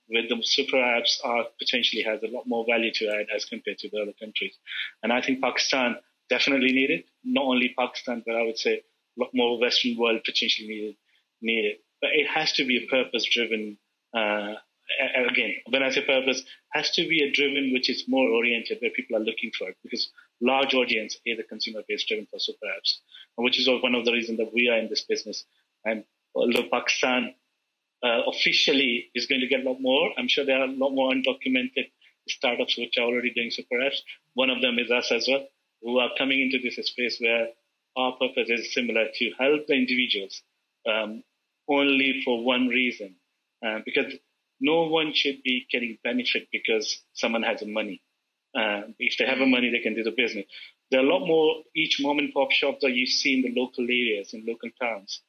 [0.10, 3.78] with the super apps are potentially has a lot more value to add as compared
[3.80, 4.56] to the other countries.
[5.04, 5.98] And I think Pakistan
[6.30, 7.06] definitely need it.
[7.24, 8.84] Not only Pakistan, but I would say
[9.18, 10.98] a lot more Western world potentially
[11.42, 11.72] needed.
[11.72, 11.82] it.
[12.02, 13.78] But it has to be a purpose-driven.
[14.14, 14.54] Uh,
[15.30, 18.92] again, when I say purpose, has to be a driven which is more oriented where
[18.92, 20.10] people are looking for it because
[20.42, 23.00] large audience is a consumer-based driven for super apps,
[23.36, 25.44] which is one of the reasons that we are in this business.
[25.84, 26.04] And
[26.36, 27.34] although Pakistan
[28.04, 30.92] uh, officially is going to get a lot more, I'm sure there are a lot
[30.92, 31.90] more undocumented
[32.30, 34.00] startups which are already doing super apps.
[34.34, 35.48] One of them is us as well,
[35.82, 37.48] who are coming into this space where
[37.96, 40.42] our purpose is similar to help the individuals
[40.88, 41.24] um,
[41.70, 43.16] only for one reason,
[43.66, 44.14] uh, because
[44.60, 48.02] no one should be getting benefit because someone has money.
[48.56, 50.46] Uh, if they have money, they can do the business.
[50.90, 53.60] There are a lot more each mom and pop shops that you see in the
[53.60, 55.22] local areas, in local towns.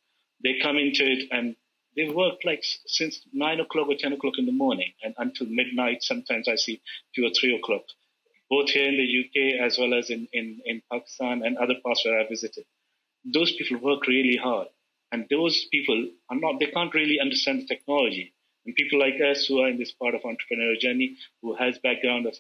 [0.42, 1.56] They come into it and
[1.96, 6.02] they work like since nine o'clock or ten o'clock in the morning and until midnight.
[6.02, 6.80] Sometimes I see
[7.14, 7.82] two or three o'clock,
[8.50, 12.04] both here in the UK as well as in, in, in Pakistan and other parts
[12.04, 12.64] where I visited.
[13.24, 14.68] Those people work really hard,
[15.12, 16.60] and those people are not.
[16.60, 18.32] They can't really understand the technology.
[18.64, 22.26] And people like us who are in this part of entrepreneurial journey, who has background
[22.26, 22.34] of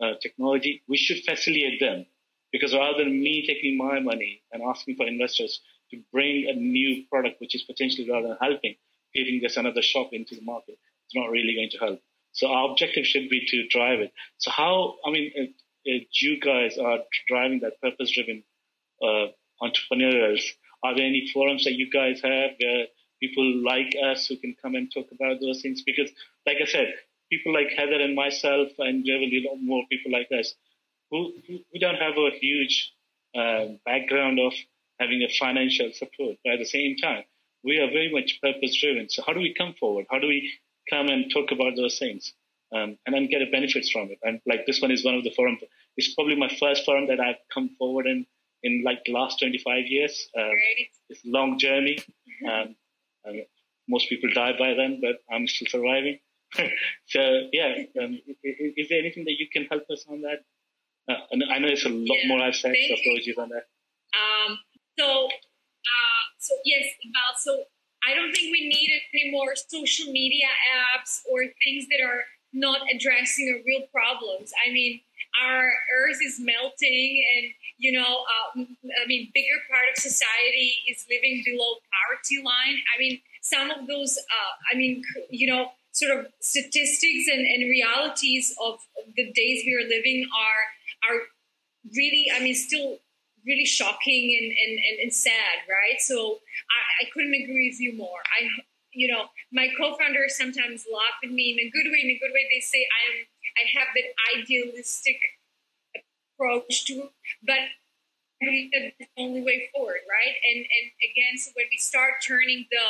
[0.00, 2.06] uh, technology, we should facilitate them
[2.52, 7.04] because rather than me taking my money and asking for investors to bring a new
[7.10, 8.76] product, which is potentially rather helping,
[9.14, 10.78] giving us another shop into the market.
[11.06, 12.00] It's not really going to help.
[12.32, 14.12] So our objective should be to drive it.
[14.38, 15.50] So how, I mean, if,
[15.84, 16.98] if you guys are
[17.28, 18.42] driving that purpose-driven
[19.02, 19.26] uh,
[19.62, 20.42] entrepreneurials,
[20.82, 22.86] are there any forums that you guys have where
[23.22, 25.82] people like us who can come and talk about those things?
[25.86, 26.10] Because,
[26.46, 26.94] like I said,
[27.30, 30.54] people like Heather and myself, and be a lot more people like us
[31.10, 32.92] who, who, who don't have a huge
[33.36, 34.52] uh, background of
[34.98, 36.36] having a financial support.
[36.44, 37.24] But at the same time,
[37.64, 39.08] we are very much purpose driven.
[39.08, 40.06] So how do we come forward?
[40.10, 40.50] How do we
[40.90, 42.32] come and talk about those things
[42.74, 44.18] um, and then get a benefits from it?
[44.22, 45.60] And like this one is one of the forums.
[45.96, 48.26] It's probably my first forum that I've come forward in
[48.62, 50.28] in like the last 25 years.
[50.36, 50.52] Um,
[51.08, 51.98] it's a long journey.
[52.50, 52.74] Um,
[53.88, 56.18] most people die by then, but I'm still surviving.
[57.06, 60.44] so yeah, um, is, is, there anything that you can help us on that?
[61.08, 61.20] Uh,
[61.52, 63.64] I know it's a lot yeah, more I've said, so apologies on that.
[64.14, 64.58] Um,
[64.98, 65.28] so
[66.44, 67.32] so yes, Val.
[67.38, 67.64] So
[68.06, 72.80] I don't think we need any more social media apps or things that are not
[72.94, 74.52] addressing our real problems.
[74.66, 75.00] I mean,
[75.42, 75.66] our
[75.98, 81.42] earth is melting, and you know, uh, I mean, bigger part of society is living
[81.44, 82.78] below poverty line.
[82.94, 87.68] I mean, some of those, uh, I mean, you know, sort of statistics and, and
[87.70, 88.78] realities of
[89.16, 90.64] the days we are living are
[91.10, 91.20] are
[91.96, 92.98] really, I mean, still
[93.46, 96.00] really shocking and, and, and, and sad, right?
[96.00, 96.40] So
[96.70, 98.20] I, I couldn't agree with you more.
[98.32, 98.48] I,
[98.92, 102.00] you know, my co-founders sometimes laugh at me in a good way.
[102.02, 103.26] In a good way, they say I am.
[103.54, 105.20] I have that idealistic
[105.94, 107.10] approach to,
[107.46, 107.70] but
[108.40, 110.34] the only way forward, right?
[110.50, 112.84] And and again, so when we start turning the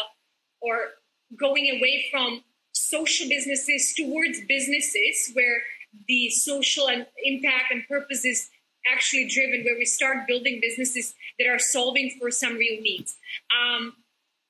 [0.61, 0.97] or
[1.39, 2.43] going away from
[2.73, 5.63] social businesses towards businesses where
[6.09, 8.49] the social and impact and purpose is
[8.91, 13.17] actually driven where we start building businesses that are solving for some real needs.
[13.55, 13.95] Um,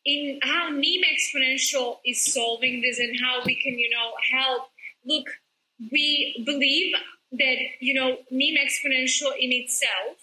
[0.05, 4.69] in how Neem Exponential is solving this and how we can, you know, help.
[5.07, 5.27] Look,
[5.91, 6.95] we believe
[7.33, 10.19] that, you know, Neem Exponential in itself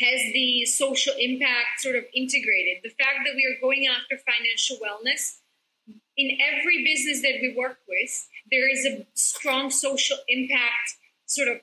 [0.00, 2.82] has the social impact sort of integrated.
[2.82, 5.38] The fact that we are going after financial wellness
[6.16, 11.56] in every business that we work with, there is a strong social impact sort of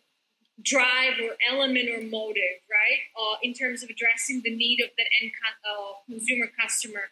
[0.64, 3.02] drive or element or motive, right?
[3.16, 5.32] Uh, in terms of addressing the need of that end
[5.64, 7.12] uh, consumer customer.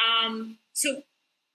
[0.00, 1.02] Um, so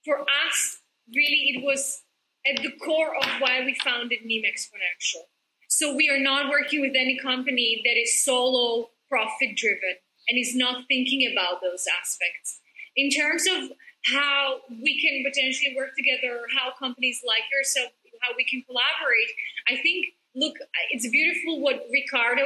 [0.04, 0.78] for us,
[1.08, 2.02] really, it was
[2.46, 5.22] at the core of why we founded Neem Exponential.
[5.68, 9.96] So we are not working with any company that is solo profit driven
[10.28, 12.60] and is not thinking about those aspects.
[12.96, 13.72] In terms of
[14.12, 19.30] how we can potentially work together, or how companies like yourself, how we can collaborate,
[19.68, 20.56] I think look,
[20.90, 22.42] it's beautiful what Ricardo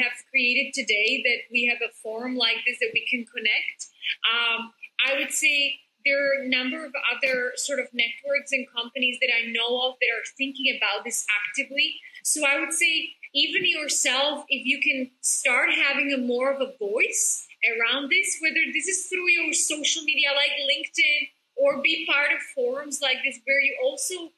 [0.00, 3.86] have created today that we have a forum like this that we can connect.
[4.24, 4.72] Um,
[5.06, 9.30] I would say there are a number of other sort of networks and companies that
[9.34, 11.96] I know of that are thinking about this actively.
[12.24, 16.72] So I would say even yourself, if you can start having a more of a
[16.78, 22.32] voice around this, whether this is through your social media like LinkedIn or be part
[22.32, 24.30] of forums like this where you also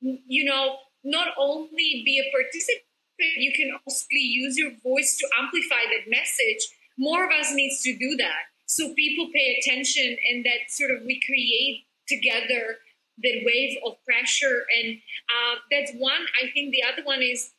[0.00, 2.84] you know not only be a participant,
[3.36, 6.68] you can also use your voice to amplify that message.
[6.98, 8.50] More of us needs to do that.
[8.66, 12.78] So people pay attention and that sort of we create together
[13.22, 14.64] that wave of pressure.
[14.82, 14.98] And
[15.30, 16.26] uh, that's one.
[16.42, 17.50] I think the other one is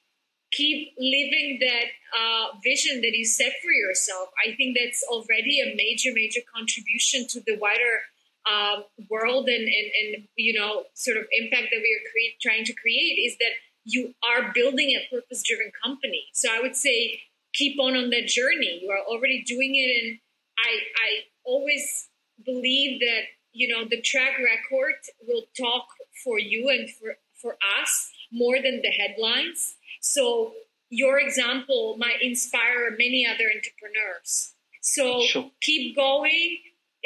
[0.52, 4.30] keep living that uh, vision that you set for yourself.
[4.46, 8.02] I think that's already a major, major contribution to the wider
[8.46, 12.66] um, world and, and, and, you know, sort of impact that we are cre- trying
[12.66, 13.54] to create is that
[13.84, 16.26] you are building a purpose driven company.
[16.34, 17.22] So I would say
[17.54, 18.80] keep on on that journey.
[18.84, 20.04] You are already doing it.
[20.04, 20.20] And
[20.60, 21.10] I, I
[21.44, 22.10] always
[22.44, 23.22] believe that,
[23.54, 24.96] you know, the track record
[25.28, 25.88] will talk
[26.24, 29.76] for you and for, for us more than the headlines.
[30.02, 30.54] So
[30.90, 34.54] your example might inspire many other entrepreneurs.
[34.82, 35.52] So sure.
[35.62, 36.58] keep going,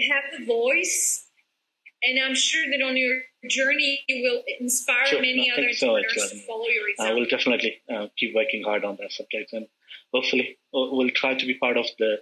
[0.09, 1.27] have the voice,
[2.03, 3.19] and I'm sure that on your
[3.49, 5.21] journey you will inspire sure.
[5.21, 7.15] many no, other entrepreneurs so much, to follow your example.
[7.15, 9.67] I will definitely uh, keep working hard on that subject, and
[10.13, 12.17] hopefully we'll try to be part of the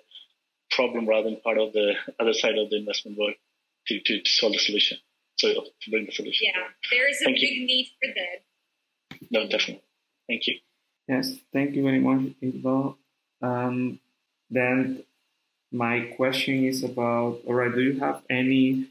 [0.69, 3.33] problem rather than part of the other side of the investment world
[3.87, 4.97] to, to, to solve the solution.
[5.37, 6.47] So to bring the solution.
[6.53, 7.65] Yeah, there is a Thank big you.
[7.65, 9.27] need for that.
[9.31, 9.83] No, definitely.
[10.27, 10.55] Thank you.
[11.07, 12.95] Yes, thank you very much, Iqbal.
[13.41, 13.99] Um,
[14.49, 15.03] then
[15.71, 18.85] my question is about, all right, do you have any uh,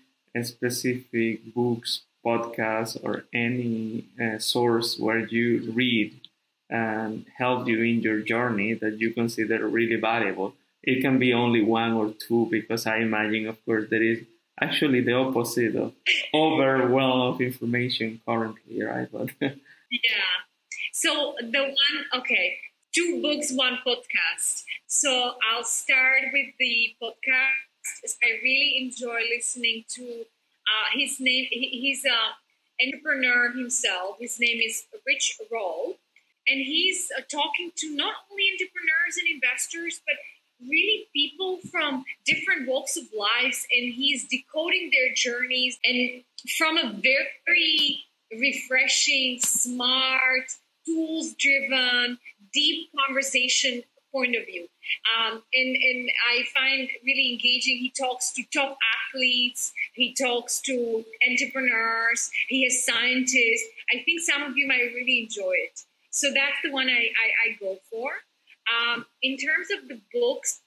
[0.45, 6.21] specific books, podcasts, or any uh, source where you read
[6.69, 10.55] and help you in your journey that you consider really valuable?
[10.83, 14.21] It can be only one or two because I imagine, of course, there is
[14.61, 15.93] actually the opposite of
[16.35, 19.09] overwhelm of information currently, right?
[19.13, 19.31] But
[19.91, 20.37] yeah.
[20.93, 22.57] So the one, okay,
[22.95, 24.65] two books, one podcast.
[24.87, 27.66] So I'll start with the podcast.
[28.23, 31.47] I really enjoy listening to uh, his name.
[31.51, 34.17] He, he's a entrepreneur himself.
[34.21, 35.97] His name is Rich Roll,
[36.47, 40.17] and he's uh, talking to not only entrepreneurs and investors, but
[40.61, 46.23] really people from different walks of lives and he's decoding their journeys and
[46.57, 50.51] from a very refreshing smart
[50.87, 52.19] tools driven,
[52.53, 53.83] deep conversation
[54.17, 54.67] point of view.
[55.13, 57.77] Um, and, and I find really engaging.
[57.79, 63.67] He talks to top athletes, he talks to entrepreneurs, he has scientists.
[63.93, 65.81] I think some of you might really enjoy it.
[66.11, 68.11] So that's the one I, I, I go for.
[68.75, 70.61] Um, in terms of the books,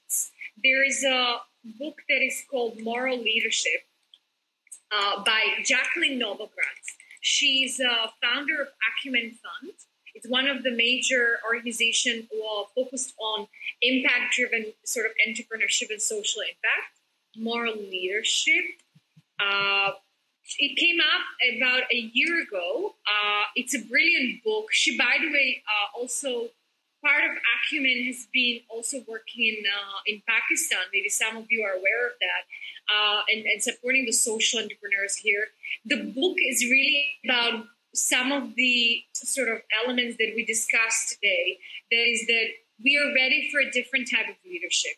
[0.62, 1.38] there is a
[1.78, 3.82] book that is called Moral Leadership
[4.92, 6.86] uh, by Jacqueline Novogratz.
[7.20, 9.74] She's a founder of Acumen Fund.
[10.14, 12.26] It's one of the major organizations
[12.74, 13.48] focused on
[13.82, 16.98] impact-driven sort of entrepreneurship and social impact,
[17.36, 18.64] moral leadership.
[19.38, 19.92] Uh,
[20.58, 22.94] it came up about a year ago.
[23.06, 24.66] Uh, it's a brilliant book.
[24.72, 26.48] She, by the way, uh, also
[27.02, 30.80] part of Acumen has been also working in uh, in Pakistan.
[30.92, 32.42] Maybe some of you are aware of that,
[32.92, 35.46] uh, and, and supporting the social entrepreneurs here.
[35.86, 41.58] The book is really about some of the sort of elements that we discussed today
[41.90, 42.46] that is that
[42.82, 44.92] we are ready for a different type of leadership.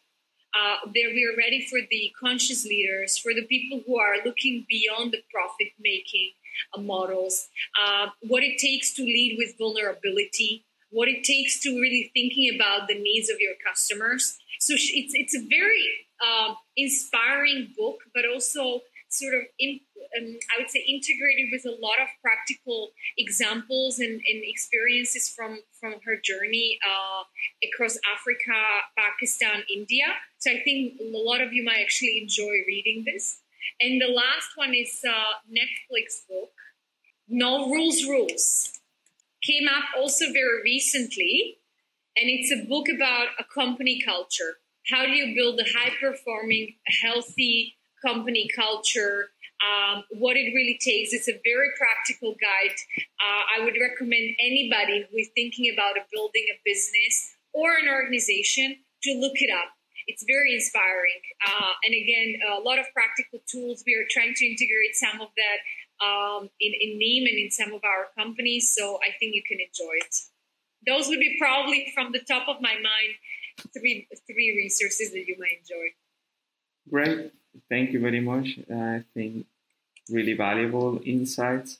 [0.54, 4.66] Uh, that we are ready for the conscious leaders for the people who are looking
[4.68, 6.30] beyond the profit making
[6.76, 7.48] uh, models
[7.82, 10.62] uh, what it takes to lead with vulnerability
[10.92, 14.38] what it takes to really thinking about the needs of your customers.
[14.60, 15.88] So it's it's a very
[16.22, 18.82] uh, inspiring book but also
[19.12, 19.80] sort of in,
[20.16, 25.60] um, I would say integrated with a lot of practical examples and, and experiences from
[25.78, 27.22] from her journey uh,
[27.68, 28.58] across Africa,
[28.96, 30.06] Pakistan, India.
[30.38, 33.40] So I think a lot of you might actually enjoy reading this.
[33.80, 36.52] And the last one is a Netflix book,
[37.28, 38.78] No Rules Rules.
[39.42, 41.58] Came up also very recently,
[42.16, 44.58] and it's a book about a company culture.
[44.90, 49.30] How do you build a high performing, healthy company culture,
[49.62, 51.12] um, what it really takes.
[51.12, 52.76] It's a very practical guide.
[53.20, 58.76] Uh, I would recommend anybody who is thinking about building a business or an organization
[59.04, 59.70] to look it up.
[60.06, 61.22] It's very inspiring.
[61.46, 63.84] Uh, and again, a lot of practical tools.
[63.86, 65.58] We are trying to integrate some of that
[66.02, 68.74] um, in, in Neem and in some of our companies.
[68.76, 70.14] So I think you can enjoy it.
[70.86, 73.14] Those would be probably from the top of my mind
[73.72, 75.86] three three resources that you might enjoy.
[76.90, 77.32] Great.
[77.68, 78.58] Thank you very much.
[78.70, 79.46] I think
[80.10, 81.78] really valuable insights.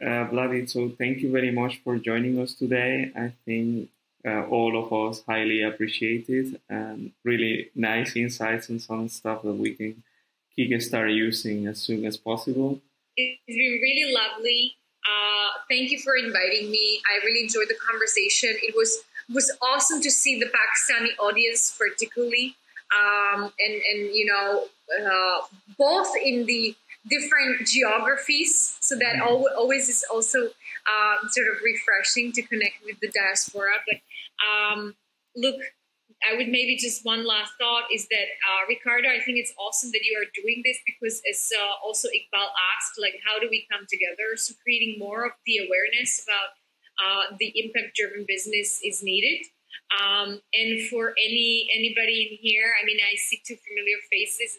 [0.00, 3.10] Uh, Vladi, so thank you very much for joining us today.
[3.16, 3.88] I think
[4.26, 9.54] uh, all of us highly appreciate it and really nice insights and some stuff that
[9.54, 10.02] we can
[10.54, 12.80] kick start using as soon as possible.
[13.16, 14.76] It's been really lovely.
[15.06, 17.00] Uh, thank you for inviting me.
[17.10, 18.50] I really enjoyed the conversation.
[18.62, 19.02] It was
[19.32, 22.54] was awesome to see the Pakistani audience, particularly,
[22.94, 24.66] um, and and you know,
[25.04, 25.40] uh,
[25.78, 26.74] both in the
[27.08, 28.78] different geographies.
[28.80, 29.44] So that mm-hmm.
[29.56, 33.72] always is also uh, sort of refreshing to connect with the diaspora.
[33.86, 33.98] But
[34.42, 34.94] um,
[35.36, 35.56] look,
[36.24, 39.90] I would maybe just one last thought is that uh, Ricardo, I think it's awesome
[39.92, 43.66] that you are doing this because as uh, also Iqbal asked, like how do we
[43.70, 44.36] come together?
[44.36, 46.50] So creating more of the awareness about
[46.96, 49.46] uh, the impact-driven business is needed.
[49.94, 54.58] Um, and for any anybody in here, I mean, I see two familiar faces.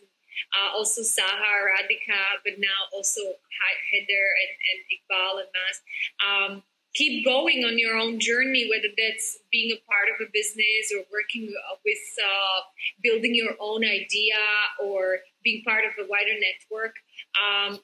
[0.54, 5.78] Uh, also Saha, Radhika, but now also Heather and, and Iqbal and Mas.
[6.22, 6.64] Um,
[6.94, 11.06] keep going on your own journey, whether that's being a part of a business or
[11.12, 11.54] working
[11.86, 12.60] with uh,
[13.04, 14.42] building your own idea
[14.84, 16.96] or being part of a wider network.
[17.38, 17.80] Um,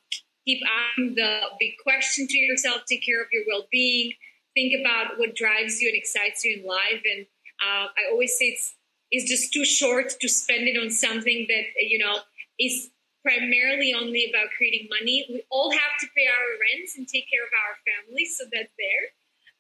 [0.46, 4.14] keep asking the big question to yourself, take care of your well being,
[4.54, 7.02] think about what drives you and excites you in life.
[7.04, 7.26] And
[7.62, 8.76] uh, I always say it's,
[9.12, 12.20] it's just too short to spend it on something that, you know,
[12.60, 12.90] is
[13.24, 15.26] primarily only about creating money.
[15.30, 18.74] We all have to pay our rents and take care of our families, so that's
[18.78, 19.06] there.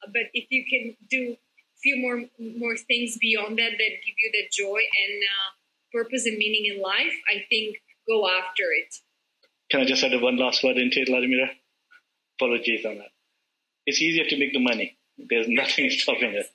[0.03, 2.23] Uh, but if you can do a few more
[2.59, 5.49] more things beyond that that give you that joy and uh,
[5.93, 8.93] purpose and meaning in life, I think go after it.
[9.71, 11.49] Can I just add one last word into it, Vladimira?
[12.37, 13.11] Apologies on that.
[13.85, 14.97] It's easier to make the money.
[15.17, 16.47] There's nothing stopping it.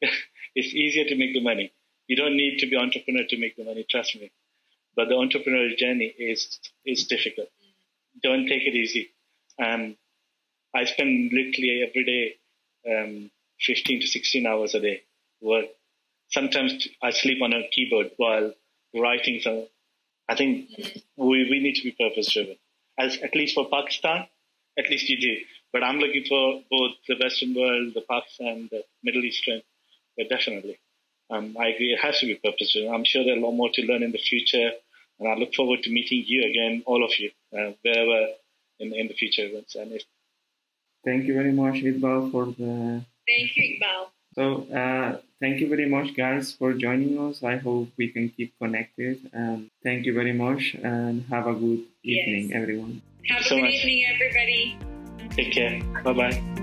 [0.54, 1.72] it's easier to make the money.
[2.08, 3.84] You don't need to be entrepreneur to make the money.
[3.88, 4.30] Trust me
[4.96, 7.48] but the entrepreneurial journey is is difficult.
[8.22, 9.10] Don't take it easy.
[9.62, 9.96] Um,
[10.74, 13.30] I spend literally every day um,
[13.60, 15.02] 15 to 16 hours a day
[15.40, 15.66] work.
[16.30, 18.52] Sometimes I sleep on a keyboard while
[18.94, 19.66] writing some.
[20.28, 20.70] I think
[21.16, 22.56] we, we need to be purpose driven.
[22.98, 24.26] As at least for Pakistan,
[24.78, 25.36] at least you do.
[25.72, 29.62] But I'm looking for both the Western world, the Pakistan, the Middle Eastern,
[30.16, 30.78] but definitely.
[31.28, 31.92] Um, I agree.
[31.92, 32.94] It has to be purpose driven.
[32.94, 34.70] I'm sure there's a lot more to learn in the future.
[35.18, 38.26] And I look forward to meeting you again, all of you, uh, wherever
[38.78, 39.74] in, in the future events.
[39.74, 40.02] And if...
[41.04, 43.04] Thank you very much, Iqbal, for the.
[43.26, 44.08] Thank you, Iqbal.
[44.36, 47.42] So, uh, thank you very much, guys, for joining us.
[47.42, 49.30] I hope we can keep connected.
[49.32, 52.60] And thank you very much, and have a good evening, yes.
[52.60, 53.00] everyone.
[53.28, 53.72] Have a so good much.
[53.72, 54.78] evening, everybody.
[55.30, 55.80] Take care.
[56.04, 56.56] Bye bye.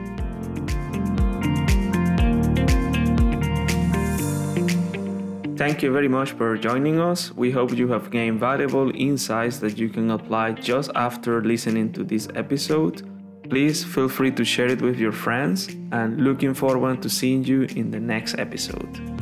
[5.57, 7.31] Thank you very much for joining us.
[7.31, 12.03] We hope you have gained valuable insights that you can apply just after listening to
[12.03, 13.12] this episode.
[13.53, 17.67] Please feel free to share it with your friends and looking forward to seeing you
[17.75, 19.12] in the next episode.